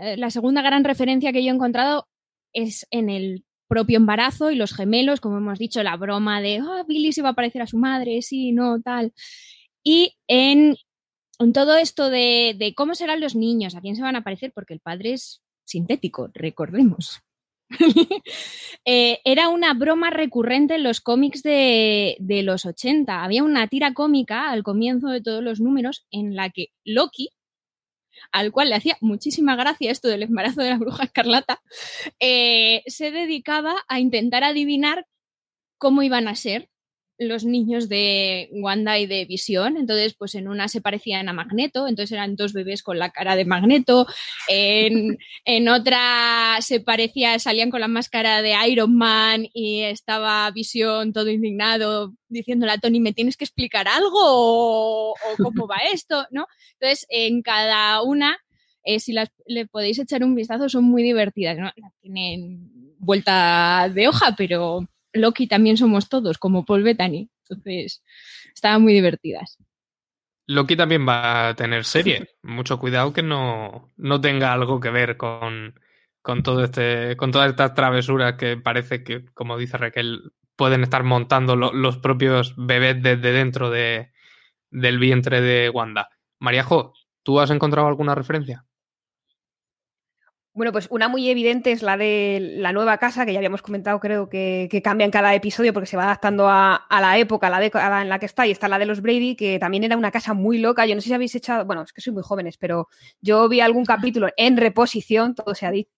[0.01, 2.07] eh, la segunda gran referencia que yo he encontrado
[2.53, 6.83] es en el propio embarazo y los gemelos, como hemos dicho, la broma de oh,
[6.85, 9.13] Billy se va a parecer a su madre, sí, no, tal.
[9.83, 10.75] Y en
[11.53, 14.79] todo esto de, cómo serán los niños, a quién se van a parecer, porque el
[14.79, 17.21] padre es sintético, recordemos.
[18.83, 23.23] Eh, era una broma recurrente en los cómics de, de, los 80.
[23.23, 27.29] Había una tira cómica al comienzo de todos los números en la que Loki,
[28.31, 31.62] al cual le hacía muchísima gracia esto del embarazo de la bruja escarlata,
[32.19, 35.07] eh, se dedicaba a intentar adivinar
[35.77, 36.69] cómo iban a ser
[37.27, 39.77] los niños de Wanda y de Visión.
[39.77, 43.36] Entonces, pues en una se parecían a Magneto, entonces eran dos bebés con la cara
[43.36, 44.07] de Magneto.
[44.47, 45.17] En,
[45.69, 52.13] otra se parecía, salían con la máscara de Iron Man y estaba Visión todo indignado
[52.27, 55.12] diciéndole a Tony, ¿me tienes que explicar algo?
[55.12, 56.25] ¿O, cómo va esto?
[56.31, 56.47] ¿No?
[56.79, 58.38] Entonces, en cada una,
[58.84, 61.57] eh, si las, le podéis echar un vistazo, son muy divertidas.
[61.57, 61.71] ¿no?
[62.01, 67.30] Tienen vuelta de hoja, pero Loki también somos todos, como Paul Bettany.
[67.50, 68.04] Entonces,
[68.54, 69.58] estaban muy divertidas.
[70.47, 72.30] Loki también va a tener serie.
[72.43, 75.80] Mucho cuidado que no, no tenga algo que ver con,
[76.21, 81.04] con todo este, con todas estas travesuras que parece que, como dice Raquel, pueden estar
[81.04, 84.12] montando los propios bebés desde dentro de,
[84.69, 86.10] del vientre de Wanda.
[86.39, 86.93] Mariajo,
[87.24, 88.65] ¿tú has encontrado alguna referencia?
[90.53, 94.01] Bueno, pues una muy evidente es la de la nueva casa, que ya habíamos comentado,
[94.01, 97.61] creo que, cambia en cada episodio porque se va adaptando a, la época, a la
[97.61, 100.11] década en la que está, y está la de los Brady, que también era una
[100.11, 100.85] casa muy loca.
[100.85, 102.89] Yo no sé si habéis echado, bueno, es que soy muy jóvenes, pero
[103.21, 105.91] yo vi algún capítulo en reposición, todo se ha dicho,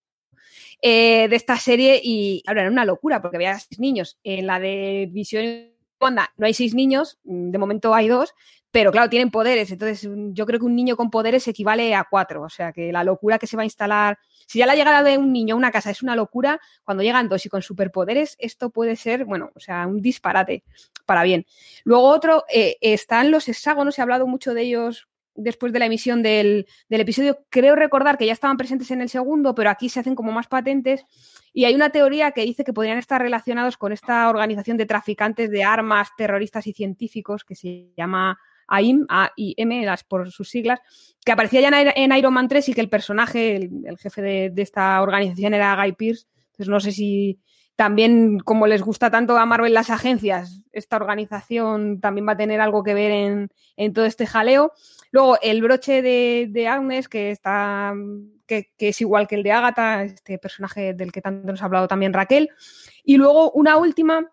[0.84, 4.20] eh, de esta serie y ahora era una locura porque había seis niños.
[4.24, 8.36] En la de Visión Wanda no hay seis niños, de momento hay dos,
[8.74, 9.72] pero claro, tienen poderes.
[9.72, 12.42] Entonces, yo creo que un niño con poderes equivale a cuatro.
[12.42, 14.18] O sea, que la locura que se va a instalar.
[14.48, 17.30] Si ya la llegada de un niño a una casa es una locura, cuando llegan
[17.30, 20.64] dos y con superpoderes, esto puede ser, bueno, o sea, un disparate
[21.06, 21.46] para bien.
[21.84, 26.24] Luego, otro, eh, están los hexágonos, he hablado mucho de ellos después de la emisión
[26.24, 27.46] del, del, episodio.
[27.52, 30.48] Creo recordar que ya estaban presentes en el segundo, pero aquí se hacen como más
[30.48, 31.06] patentes.
[31.54, 35.52] Y hay una teoría que dice que podrían estar relacionados con esta organización de traficantes
[35.52, 40.80] de armas, terroristas y científicos que se llama AIM, A-I-M, por sus siglas,
[41.26, 45.02] que aparecía ya en, Iron Man 3 y que el personaje, el, jefe de, esta
[45.02, 46.28] organización era Guy Pierce.
[46.52, 47.40] Entonces no sé si
[47.76, 52.62] también, como les gusta tanto a Marvel las agencias, esta organización también va a tener
[52.62, 54.74] algo que ver en, todo este jaleo.
[55.12, 57.94] Luego, el broche de, Agnes, que está.
[58.46, 61.88] Que, es igual que el de Agatha, este personaje del que tanto nos ha hablado
[61.88, 62.50] también Raquel.
[63.04, 64.32] Y luego una última,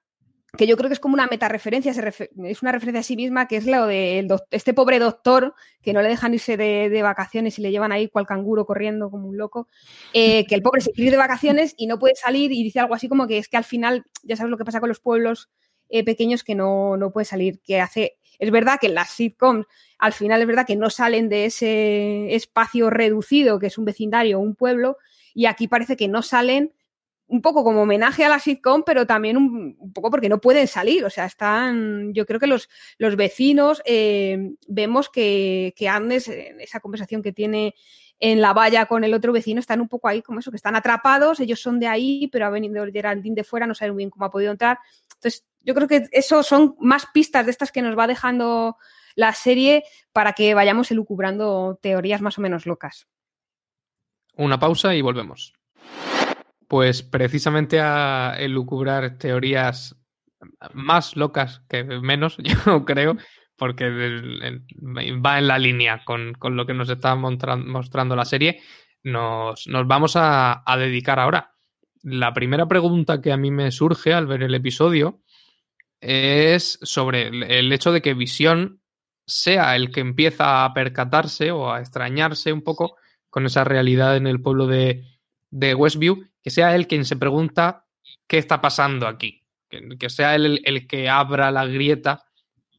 [0.56, 3.56] que yo creo que es como una metareferencia, es una referencia a sí misma, que
[3.56, 7.70] es lo de este pobre doctor que no le dejan irse de, vacaciones y le
[7.70, 9.68] llevan ahí cual canguro corriendo como un loco,
[10.12, 12.80] eh, que el pobre se quiere ir de vacaciones y no puede salir y dice
[12.80, 15.00] algo así como que es que al final, ya sabes lo que pasa con los
[15.00, 15.48] pueblos
[15.88, 19.66] eh, pequeños que no, no puede salir, que hace, es verdad que en las sitcoms
[19.98, 24.38] al final es verdad que no salen de ese espacio reducido que es un vecindario
[24.38, 24.96] o un pueblo
[25.34, 26.72] y aquí parece que no salen
[27.30, 31.04] un poco como homenaje a la sitcom, pero también un, poco porque no pueden salir.
[31.04, 36.80] O sea, están, yo creo que los, los vecinos eh, vemos que, que en esa
[36.80, 37.74] conversación que tiene
[38.18, 40.76] en la valla con el otro vecino, están un poco ahí como eso, que están
[40.76, 44.26] atrapados, ellos son de ahí, pero ha venido Geraldine de fuera, no saben bien cómo
[44.26, 44.78] ha podido entrar.
[45.14, 48.76] Entonces, yo creo que eso son más pistas de estas que nos va dejando
[49.14, 53.08] la serie para que vayamos elucubrando teorías más o menos locas.
[54.36, 55.54] Una pausa y volvemos.
[56.70, 59.96] Pues precisamente a elucubrar teorías
[60.72, 63.16] más locas que menos, yo creo,
[63.56, 68.60] porque va en la línea con, lo que nos está mostrando la serie,
[69.02, 71.56] nos, vamos a, dedicar ahora.
[72.04, 75.22] La primera pregunta que a mí me surge al ver el episodio
[76.00, 78.80] es sobre el hecho de que Visión
[79.26, 82.94] sea el que empieza a percatarse o a extrañarse un poco
[83.28, 85.04] con esa realidad en el pueblo de,
[85.50, 87.86] de Westview que sea él quien se pregunta
[88.26, 92.24] qué está pasando aquí, que, sea él el, que abra la grieta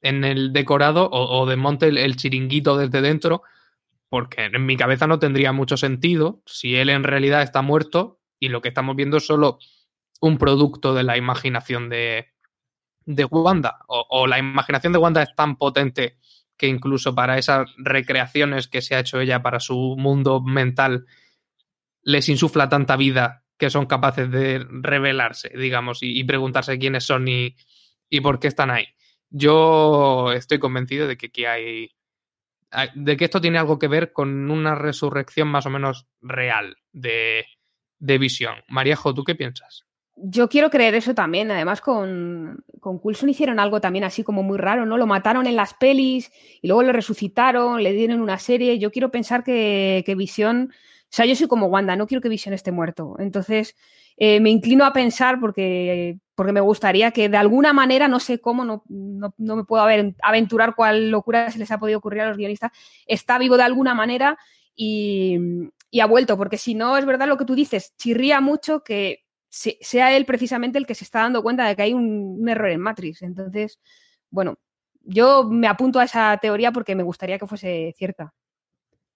[0.01, 3.43] en el decorado o, desmonte el, chiringuito desde dentro,
[4.09, 8.49] porque en mi cabeza no tendría mucho sentido si él en realidad está muerto y
[8.49, 9.59] lo que estamos viendo es solo
[10.19, 12.33] un producto de la imaginación de,
[13.05, 16.17] de Wanda, o, o la imaginación de Wanda es tan potente
[16.57, 21.05] que incluso para esas recreaciones que se ha hecho ella para su mundo mental
[22.03, 27.55] les insufla tanta vida que son capaces de revelarse, digamos, y, preguntarse quiénes son y,
[28.23, 28.87] por qué están ahí.
[29.29, 31.91] Yo estoy convencido de que aquí hay,
[32.95, 37.45] de que esto tiene algo que ver con una resurrección más o menos real de,
[37.99, 38.55] de visión.
[38.67, 39.85] Mariajo, ¿tú qué piensas?
[40.15, 41.51] Yo quiero creer eso también.
[41.51, 44.97] Además, con, con Coulson hicieron algo también así como muy raro, ¿no?
[44.97, 46.31] Lo mataron en las pelis
[46.63, 48.79] y luego lo resucitaron, le dieron una serie.
[48.79, 50.73] Yo quiero pensar que, que Visión
[51.13, 53.15] sea, yo soy como Wanda, no quiero que Vision esté muerto.
[53.19, 53.75] Entonces,
[54.17, 58.39] eh, me inclino a pensar porque, porque me gustaría que de alguna manera, no sé
[58.39, 58.83] cómo, no,
[59.37, 59.83] me puedo
[60.21, 62.71] aventurar cuál locura se les ha podido ocurrir a los guionistas,
[63.05, 64.37] está vivo de alguna manera
[64.75, 65.37] y,
[66.01, 70.15] ha vuelto, porque si no, es verdad lo que tú dices, chirría mucho que sea
[70.15, 73.21] él precisamente el que se está dando cuenta de que hay un error en Matrix.
[73.21, 73.79] Entonces,
[74.29, 74.57] bueno,
[75.03, 78.33] yo me apunto a esa teoría porque me gustaría que fuese cierta.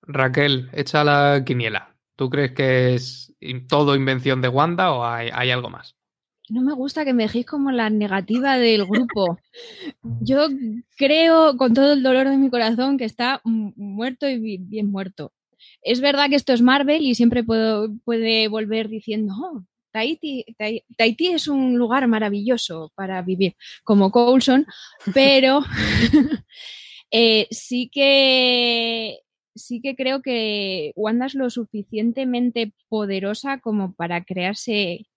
[0.07, 1.95] Raquel, echa la quiniela.
[2.15, 3.33] ¿Tú crees que es
[3.67, 5.95] todo invención de Wanda o hay, algo más?
[6.49, 9.39] No me gusta que me dejéis como la negativa del grupo.
[10.21, 10.47] Yo
[10.95, 15.33] creo con todo el dolor de mi corazón que está muerto y bien muerto.
[15.81, 20.45] Es verdad que esto es Marvel y siempre puedo, puede volver diciendo, oh, Tahiti,
[21.31, 24.65] es un lugar maravilloso para vivir, como Coulson,
[25.13, 25.61] pero
[27.11, 29.19] eh, sí que
[29.55, 35.07] sí que creo que Wanda es lo suficientemente poderosa como para crearse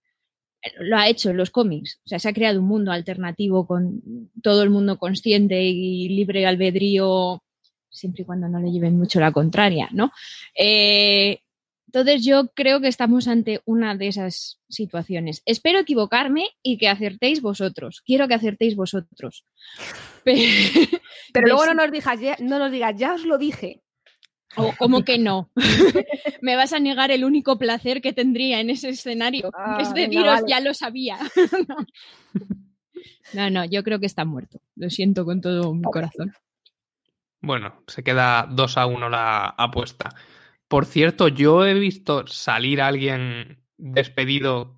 [0.80, 2.00] lo ha hecho en los cómics.
[2.04, 6.46] O sea, se ha creado un mundo alternativo con todo el mundo consciente y libre
[6.46, 7.42] albedrío,
[7.90, 10.12] siempre y cuando no le lleven mucho la contraria, ¿no?
[10.54, 11.40] Eh,
[11.86, 15.42] entonces yo creo que estamos ante una de esas situaciones.
[15.46, 18.02] Espero equivocarme y que acertéis vosotros.
[18.04, 19.46] Quiero que acertéis vosotros.
[20.24, 23.80] Pero, luego no nos, digas, no nos digas, ya os lo dije.
[24.56, 25.50] O como que no.
[26.42, 29.50] Me vas a negar el único placer que tendría en ese escenario.
[29.54, 31.18] Ah, es deciros, ya lo sabía.
[33.34, 34.60] no, no, yo creo que está muerto.
[34.76, 36.32] Lo siento con todo mi corazón.
[37.40, 40.14] Bueno, se queda 2 a 1 la apuesta.
[40.66, 44.76] Por cierto, yo he visto salir a alguien despedido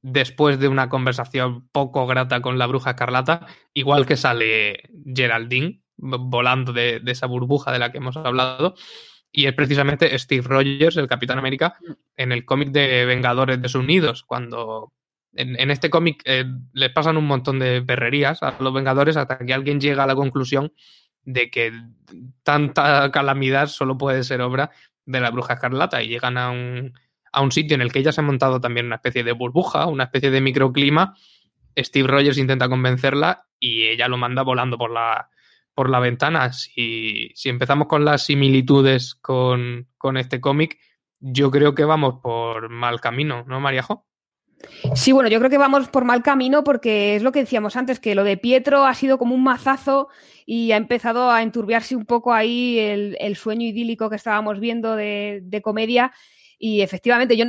[0.00, 6.72] después de una conversación poco grata con la bruja escarlata, igual que sale Geraldine volando
[6.72, 8.74] de, esa burbuja de la que hemos hablado.
[9.30, 11.76] Y es precisamente Steve Rogers, el Capitán América,
[12.16, 14.94] en el cómic de Vengadores Desunidos, cuando
[15.34, 19.52] en, este cómic eh, les pasan un montón de perrerías a los Vengadores hasta que
[19.52, 20.72] alguien llega a la conclusión
[21.22, 21.72] de que
[22.42, 24.70] tanta calamidad solo puede ser obra
[25.04, 26.94] de la bruja escarlata y llegan a un,
[27.32, 29.86] a un sitio en el que ella se ha montado también una especie de burbuja,
[29.86, 31.14] una especie de microclima.
[31.76, 35.28] Steve Rogers intenta convencerla y ella lo manda volando por la,
[35.78, 36.52] por la ventana.
[36.52, 40.76] Si, si empezamos con las similitudes con, este cómic,
[41.20, 44.04] yo creo que vamos por mal camino, ¿no, Mariajo?
[44.96, 48.00] Sí, bueno, yo creo que vamos por mal camino porque es lo que decíamos antes,
[48.00, 50.08] que lo de Pietro ha sido como un mazazo
[50.44, 55.42] y ha empezado a enturbiarse un poco ahí el, sueño idílico que estábamos viendo de,
[55.44, 56.10] de comedia.
[56.58, 57.44] Y efectivamente, yo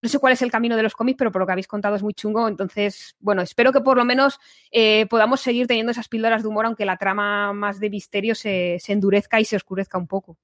[0.00, 1.96] no sé cuál es el camino de los cómics, pero por lo que habéis contado
[1.96, 2.48] es muy chungo.
[2.48, 4.38] Entonces, bueno, espero que por lo menos
[4.70, 8.78] eh, podamos seguir teniendo esas píldoras de humor, aunque la trama más de misterio se,
[8.86, 10.38] endurezca y se oscurezca un poco.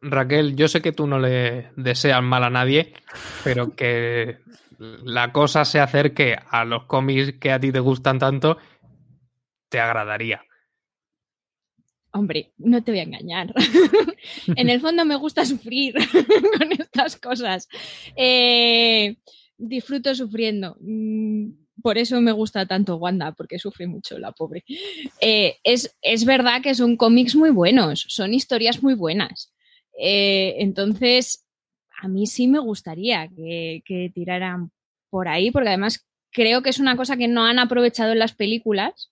[0.00, 2.92] Raquel, yo sé que tú no le deseas mal a nadie,
[3.42, 4.38] pero que
[4.78, 8.58] la cosa se acerque a los cómics que a ti te gustan tanto,
[9.68, 10.42] te agradaría.
[12.16, 13.52] Hombre, no te voy a engañar.
[14.56, 15.94] en el fondo me gusta sufrir
[16.58, 17.68] con estas cosas.
[18.16, 19.16] Eh,
[19.58, 20.76] disfruto sufriendo.
[20.80, 21.50] Mm,
[21.82, 24.64] por eso me gusta tanto Wanda, porque sufre mucho la pobre.
[25.20, 29.52] Eh, es, verdad que son cómics muy buenos, son historias muy buenas.
[29.98, 31.46] Eh, entonces,
[32.00, 34.70] a mí sí me gustaría que, que tiraran
[35.10, 38.34] por ahí, porque además creo que es una cosa que no han aprovechado en las
[38.34, 39.10] películas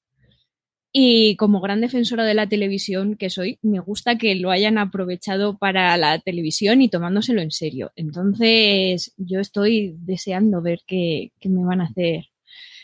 [0.96, 5.58] y como gran defensora de la televisión que soy, me gusta que lo hayan aprovechado
[5.58, 7.90] para la televisión y tomándoselo en serio.
[7.96, 12.26] Entonces, yo estoy deseando ver qué, me van a hacer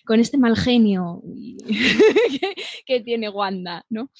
[0.04, 1.22] con este mal genio
[2.84, 4.10] que, tiene Wanda, ¿no?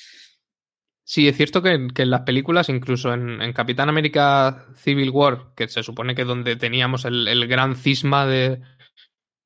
[1.02, 5.82] Sí, es cierto que, en las películas, incluso en, Capitán América Civil War, que se
[5.82, 8.60] supone que donde teníamos el gran cisma de,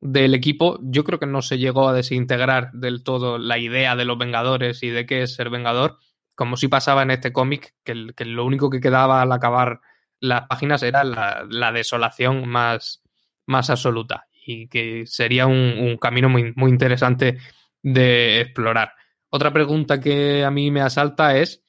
[0.01, 4.05] del equipo, yo creo que no se llegó a desintegrar del todo la idea de
[4.05, 5.99] los Vengadores y de qué es ser Vengador,
[6.35, 9.81] como si pasaba en este cómic, que, lo único que quedaba al acabar
[10.21, 13.03] las páginas era la, desolación más,
[13.47, 17.39] más, absoluta y que sería un, camino muy, muy interesante
[17.83, 18.93] de explorar.
[19.31, 21.65] Otra pregunta que a mí me asalta es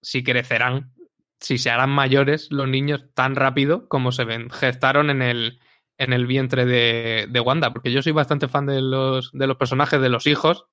[0.00, 0.92] si crecerán,
[1.40, 5.60] si se harán mayores los niños tan rápido como se gestaron en el,
[5.98, 9.56] en el vientre de, de, Wanda, porque yo soy bastante fan de los, de los
[9.56, 10.66] personajes de los hijos,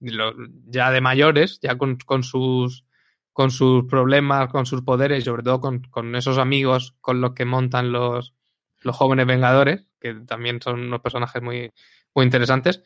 [0.00, 2.84] ya de mayores, ya con, sus,
[3.32, 7.92] con sus problemas, con sus poderes sobre todo con, esos amigos con los que montan
[7.92, 8.34] los,
[8.80, 11.70] los jóvenes Vengadores, que también son unos personajes muy,
[12.14, 12.82] muy interesantes.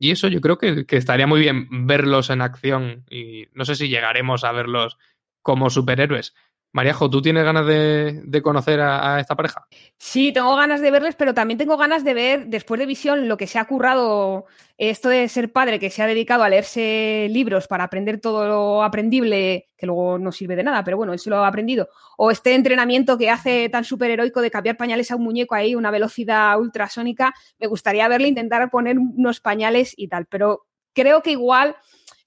[0.00, 3.74] Y eso yo creo que, que, estaría muy bien verlos en acción y no sé
[3.74, 4.96] si llegaremos a verlos
[5.42, 6.34] como superhéroes,
[6.72, 9.66] Mariajo, ¿tú tienes ganas de, conocer a, esta pareja?
[9.96, 13.38] Sí, tengo ganas de verles, pero también tengo ganas de ver, después de Visión, lo
[13.38, 14.44] que se ha currado
[14.76, 18.82] esto de ser padre, que se ha dedicado a leerse libros para aprender todo lo
[18.84, 21.88] aprendible, que luego no sirve de nada, pero bueno, eso lo ha aprendido.
[22.18, 25.90] O este entrenamiento que hace tan superheroico de cambiar pañales a un muñeco ahí, una
[25.90, 27.32] velocidad ultrasónica.
[27.58, 31.76] Me gustaría verle intentar poner unos pañales y tal, pero creo que igual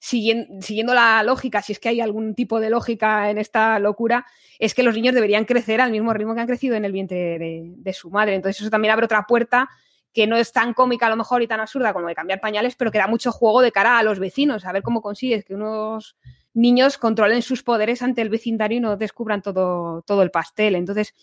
[0.02, 4.26] siguiendo, la lógica, si es que hay algún tipo de lógica en esta locura,
[4.58, 7.38] es que los niños deberían crecer al mismo ritmo que han crecido en el vientre
[7.38, 8.34] de, su madre.
[8.34, 9.70] Entonces eso también abre otra puerta
[10.12, 12.74] que no es tan cómica a lo mejor y tan absurda como de cambiar pañales,
[12.74, 15.54] pero que da mucho juego de cara a los vecinos, a ver cómo consigues que
[15.54, 16.16] unos
[16.52, 20.74] niños controlen sus poderes ante el vecindario y no descubran todo, todo el pastel.
[20.74, 21.14] Entonces,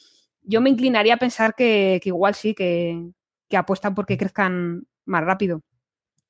[0.41, 3.11] yo me inclinaría a pensar que, igual sí, que,
[3.49, 5.63] que apuestan porque crezcan más rápido.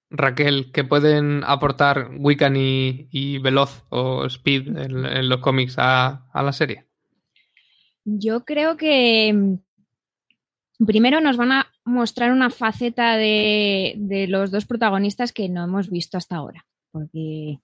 [0.10, 6.88] Raquel, ¿qué pueden aportar Wiccan y, Veloz o Speed en, los cómics a, la serie?
[8.04, 14.66] Yo creo que mm, primero nos van a mostrar una faceta de, de los dos
[14.66, 17.60] protagonistas que no hemos visto hasta ahora, porque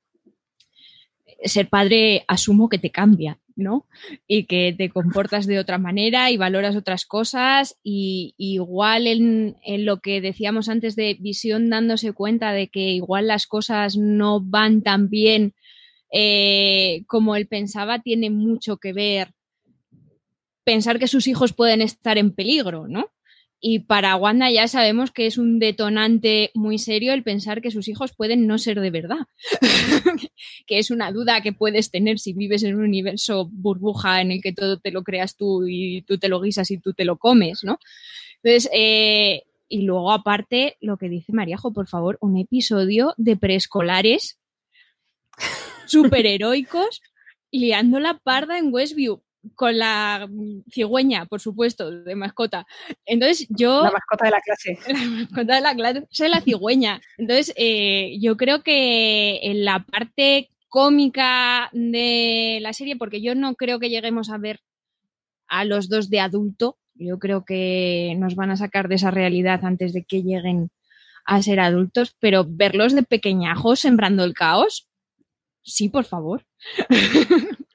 [1.43, 3.87] ser padre asumo que te cambia, ¿no?
[4.27, 9.99] Y que te comportas de otra manera y valoras otras cosas y, igual en, lo
[9.99, 15.09] que decíamos antes de visión dándose cuenta de que igual las cosas no van tan
[15.09, 15.53] bien
[16.11, 19.33] eh, como él pensaba, tiene mucho que ver
[20.63, 23.11] pensar que sus hijos pueden estar en peligro, ¿no?
[23.59, 27.87] Y para Wanda ya sabemos que es un detonante muy serio el pensar que sus
[27.87, 29.27] hijos pueden no ser de verdad,
[30.67, 34.41] que es una duda que puedes tener si vives en un universo burbuja en el
[34.41, 37.17] que todo te lo creas tú y tú te lo guisas y tú te lo
[37.17, 37.79] comes, ¿no?
[38.43, 44.39] Entonces, eh, y luego aparte, lo que dice Mariajo, por favor, un episodio de preescolares
[45.87, 47.01] superheroicos
[47.51, 49.23] liando la parda en Westview
[49.53, 50.27] con la
[50.71, 52.65] cigüeña, por supuesto, de mascota.
[53.05, 53.83] Entonces yo...
[53.83, 54.79] La mascota de la clase.
[54.87, 57.01] La mascota de la clase es la cigüeña.
[57.17, 63.55] Entonces eh, yo creo que en la parte cómica de la serie, porque yo no
[63.55, 64.61] creo que lleguemos a ver
[65.47, 69.63] a los dos de adulto, yo creo que nos van a sacar de esa realidad
[69.63, 70.71] antes de que lleguen
[71.25, 74.89] a ser adultos, pero verlos de pequeñajos sembrando el caos,
[75.63, 76.45] sí, por favor.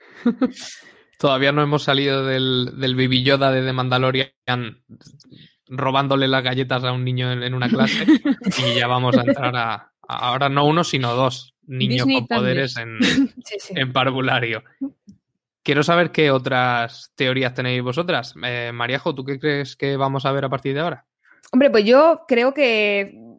[1.20, 4.30] Todavía no hemos salido del, del Baby Yoda de The Mandalorian
[5.68, 8.06] robándole las galletas a un niño en, una clase
[8.58, 12.98] y ya vamos a entrar a, ahora no uno sino dos niños con poderes en,
[13.76, 14.64] en, parvulario.
[15.62, 18.34] Quiero saber qué otras teorías tenéis vosotras.
[18.42, 21.06] Eh, Mariajo, ¿tú qué crees que vamos a ver a partir de ahora?
[21.52, 23.29] Hombre, pues yo creo que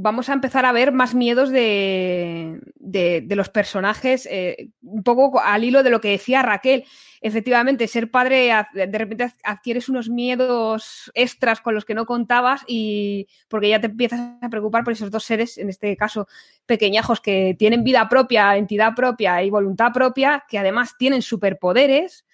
[0.00, 5.64] vamos a empezar a ver más miedos de, de, los personajes, eh, un poco al
[5.64, 6.84] hilo de lo que decía Raquel
[7.20, 13.26] efectivamente, ser padre, de repente adquieres unos miedos extras con los que no contabas y
[13.48, 16.28] porque ya te empiezas a preocupar por esos dos seres, en este caso
[16.66, 22.24] pequeñajos, que tienen vida propia, entidad propia y voluntad propia, que además tienen superpoderes.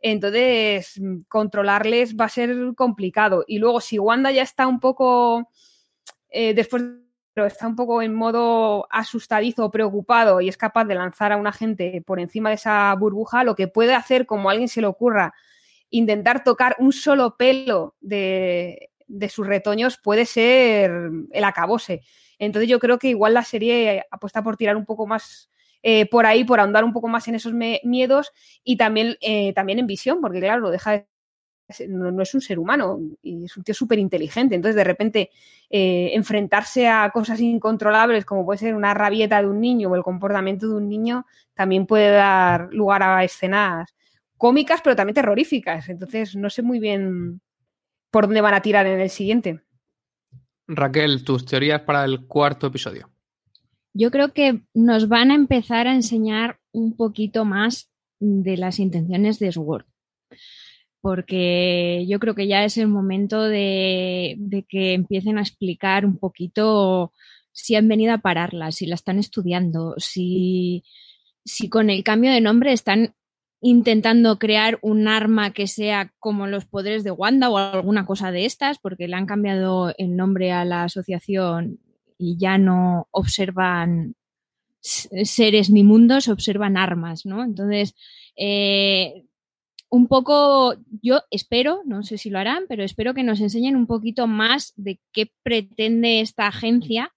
[0.00, 3.44] Entonces, controlarles va a ser complicado.
[3.46, 5.48] Y luego, si Wanda ya está un poco,
[6.28, 6.82] eh, después
[7.34, 11.52] pero está un poco en modo asustadizo, preocupado y es capaz de lanzar a una
[11.52, 14.86] gente por encima de esa burbuja, lo que puede hacer, como a alguien se le
[14.86, 15.34] ocurra,
[15.90, 18.90] intentar tocar un solo pelo de,
[19.28, 22.02] sus retoños puede ser el acabose.
[22.38, 25.50] Entonces yo creo que igual la serie apuesta por tirar un poco más
[25.82, 28.32] eh, por ahí, por ahondar un poco más en esos miedos
[28.62, 31.06] y también, eh, también en visión, porque claro, lo deja de
[31.88, 34.54] no, es un ser humano y es un tío súper inteligente.
[34.54, 35.30] Entonces, de repente,
[35.70, 40.02] eh, enfrentarse a cosas incontrolables como puede ser una rabieta de un niño o el
[40.02, 43.94] comportamiento de un niño, también puede dar lugar a escenas
[44.36, 45.88] cómicas, pero también terroríficas.
[45.88, 47.40] Entonces, no sé muy bien
[48.10, 49.60] por dónde van a tirar en el siguiente.
[50.66, 53.10] Raquel, tus teorías para el cuarto episodio.
[53.92, 59.38] Yo creo que nos van a empezar a enseñar un poquito más de las intenciones
[59.38, 59.86] de Sword
[61.04, 64.38] porque yo creo que ya es el momento de,
[64.70, 67.12] que empiecen a explicar un poquito
[67.52, 70.82] si han venido a pararla, si la están estudiando, si,
[71.44, 73.14] si con el cambio de nombre están
[73.60, 78.46] intentando crear un arma que sea como los poderes de Wanda o alguna cosa de
[78.46, 81.80] estas, porque le han cambiado el nombre a la asociación
[82.16, 84.14] y ya no observan
[84.80, 87.44] seres ni mundos, observan armas, ¿no?
[87.44, 87.94] Entonces,
[88.38, 89.26] eh,
[89.94, 93.86] un poco, yo espero, no sé si lo harán, pero espero que nos enseñen un
[93.86, 97.12] poquito más de qué pretende esta agencia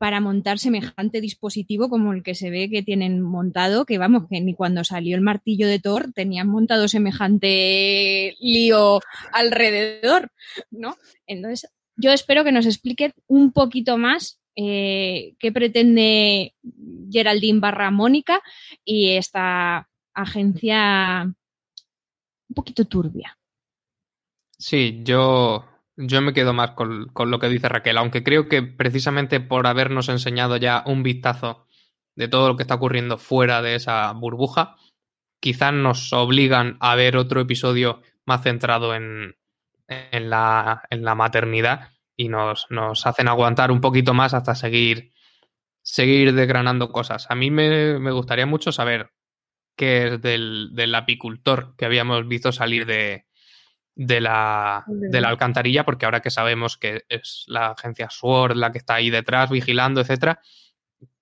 [0.00, 4.40] para montar semejante dispositivo como el que se ve que tienen montado, que vamos, que
[4.40, 8.98] ni cuando salió el martillo de Thor tenían montado semejante lío
[9.32, 10.32] alrededor,
[10.72, 10.96] ¿no?
[11.28, 16.56] Entonces, yo espero que nos expliquen un poquito más eh, qué pretende
[17.12, 18.42] Geraldine barra Mónica
[18.84, 21.32] y esta agencia
[22.48, 23.36] un poquito turbia.
[24.58, 25.64] Sí, yo,
[25.96, 30.08] yo me quedo más con, lo que dice Raquel, aunque creo que precisamente por habernos
[30.08, 31.66] enseñado ya un vistazo
[32.16, 34.76] de todo lo que está ocurriendo fuera de esa burbuja,
[35.40, 39.36] quizás nos obligan a ver otro episodio más centrado en,
[39.86, 45.12] en, la, en la, maternidad y nos, nos, hacen aguantar un poquito más hasta seguir,
[45.82, 47.30] seguir desgranando cosas.
[47.30, 49.12] A mí me, me gustaría mucho saber
[49.78, 53.26] que es del, apicultor que habíamos visto salir de,
[53.94, 58.72] de la, de la alcantarilla, porque ahora que sabemos que es la agencia SWORD la
[58.72, 60.40] que está ahí detrás vigilando, etcétera,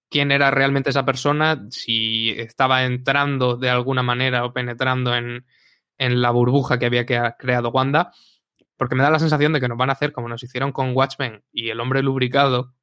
[0.09, 5.45] quién era realmente esa persona, si estaba entrando de alguna manera o penetrando en,
[5.99, 8.13] en la burbuja que había creado Wanda,
[8.79, 10.97] porque me da la sensación de que nos van a hacer como nos hicieron con
[10.97, 12.75] Watchmen y el hombre lubricado,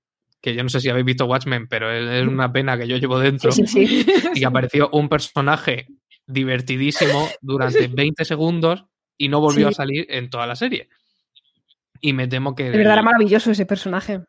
[0.44, 3.18] que yo no sé si habéis visto Watchmen, pero es una pena que yo llevo
[3.18, 3.50] dentro,
[4.36, 5.88] y apareció un personaje
[6.28, 8.84] divertidísimo durante 20 segundos
[9.18, 10.90] y no volvió a salir en toda la serie.
[12.02, 12.66] Y me temo que...
[12.66, 14.20] De verdad era maravilloso ese personaje.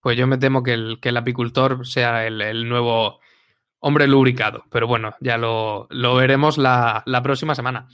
[0.00, 3.18] Pues yo me temo que el, que el apicultor sea el, nuevo
[3.80, 4.66] hombre lubricado.
[4.70, 7.88] Pero bueno, ya lo, veremos la, la, próxima semana.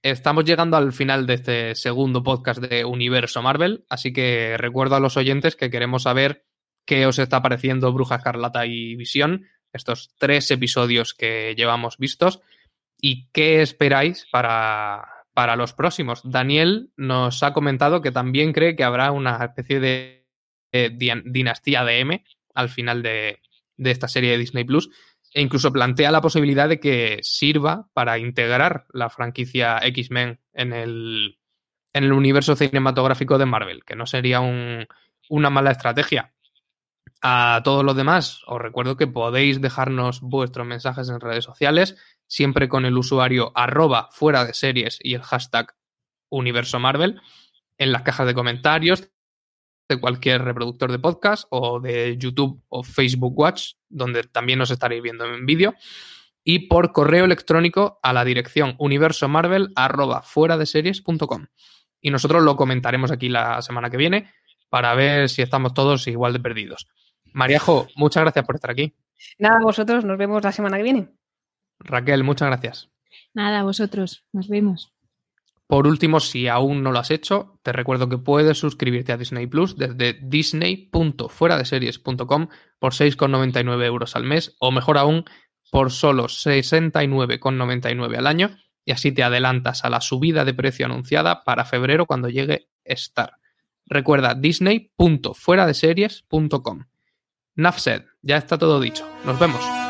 [0.00, 5.00] Estamos llegando al final de este segundo podcast de Universo Marvel, así que recuerdo a
[5.00, 6.46] los oyentes que queremos saber
[6.86, 12.40] qué os está pareciendo Bruja Escarlata y Visión, estos tres episodios que llevamos vistos,
[12.98, 16.22] y qué esperáis para, para los próximos.
[16.24, 20.26] Daniel nos ha comentado que también cree que habrá una especie de
[20.72, 22.24] dinastía de M
[22.54, 23.40] al final de,
[23.76, 24.90] esta serie de Disney Plus
[25.32, 31.38] e incluso plantea la posibilidad de que sirva para integrar la franquicia X-Men en el,
[31.92, 36.32] en el universo cinematográfico de Marvel, que no sería una mala estrategia.
[37.22, 41.96] A todos los demás, os recuerdo que podéis dejarnos vuestros mensajes en redes sociales,
[42.26, 45.74] siempre con el usuario arroba fuera de series y el hashtag
[46.28, 47.20] universo Marvel,
[47.78, 49.10] en las cajas de comentarios,
[49.88, 55.02] de cualquier reproductor de podcast o de YouTube o Facebook Watch, donde también nos estaréis
[55.02, 55.74] viendo en vídeo,
[56.44, 59.72] y por correo electrónico a la dirección universomarvel
[60.22, 61.46] fuera de series.com.
[62.00, 64.32] Y nosotros lo comentaremos aquí la semana que viene
[64.68, 66.86] para ver si estamos todos igual de perdidos.
[67.36, 68.94] Mariajo, muchas gracias por estar aquí.
[69.38, 71.10] Nada, vosotros, nos vemos la semana que viene.
[71.78, 72.88] Raquel, muchas gracias.
[73.34, 74.94] Nada, vosotros, nos vemos.
[75.66, 79.46] Por último, si aún no lo has hecho, te recuerdo que puedes suscribirte a Disney
[79.46, 85.26] Plus desde disney.fueradeseries.com por 6,99 euros al mes o mejor aún
[85.70, 91.44] por solo 69,99 al año y así te adelantas a la subida de precio anunciada
[91.44, 93.34] para febrero cuando llegue Star.
[93.84, 96.86] Recuerda disney.fueradeseries.com.
[97.56, 99.04] Nafsed, ya está todo dicho.
[99.24, 99.85] Nos vemos.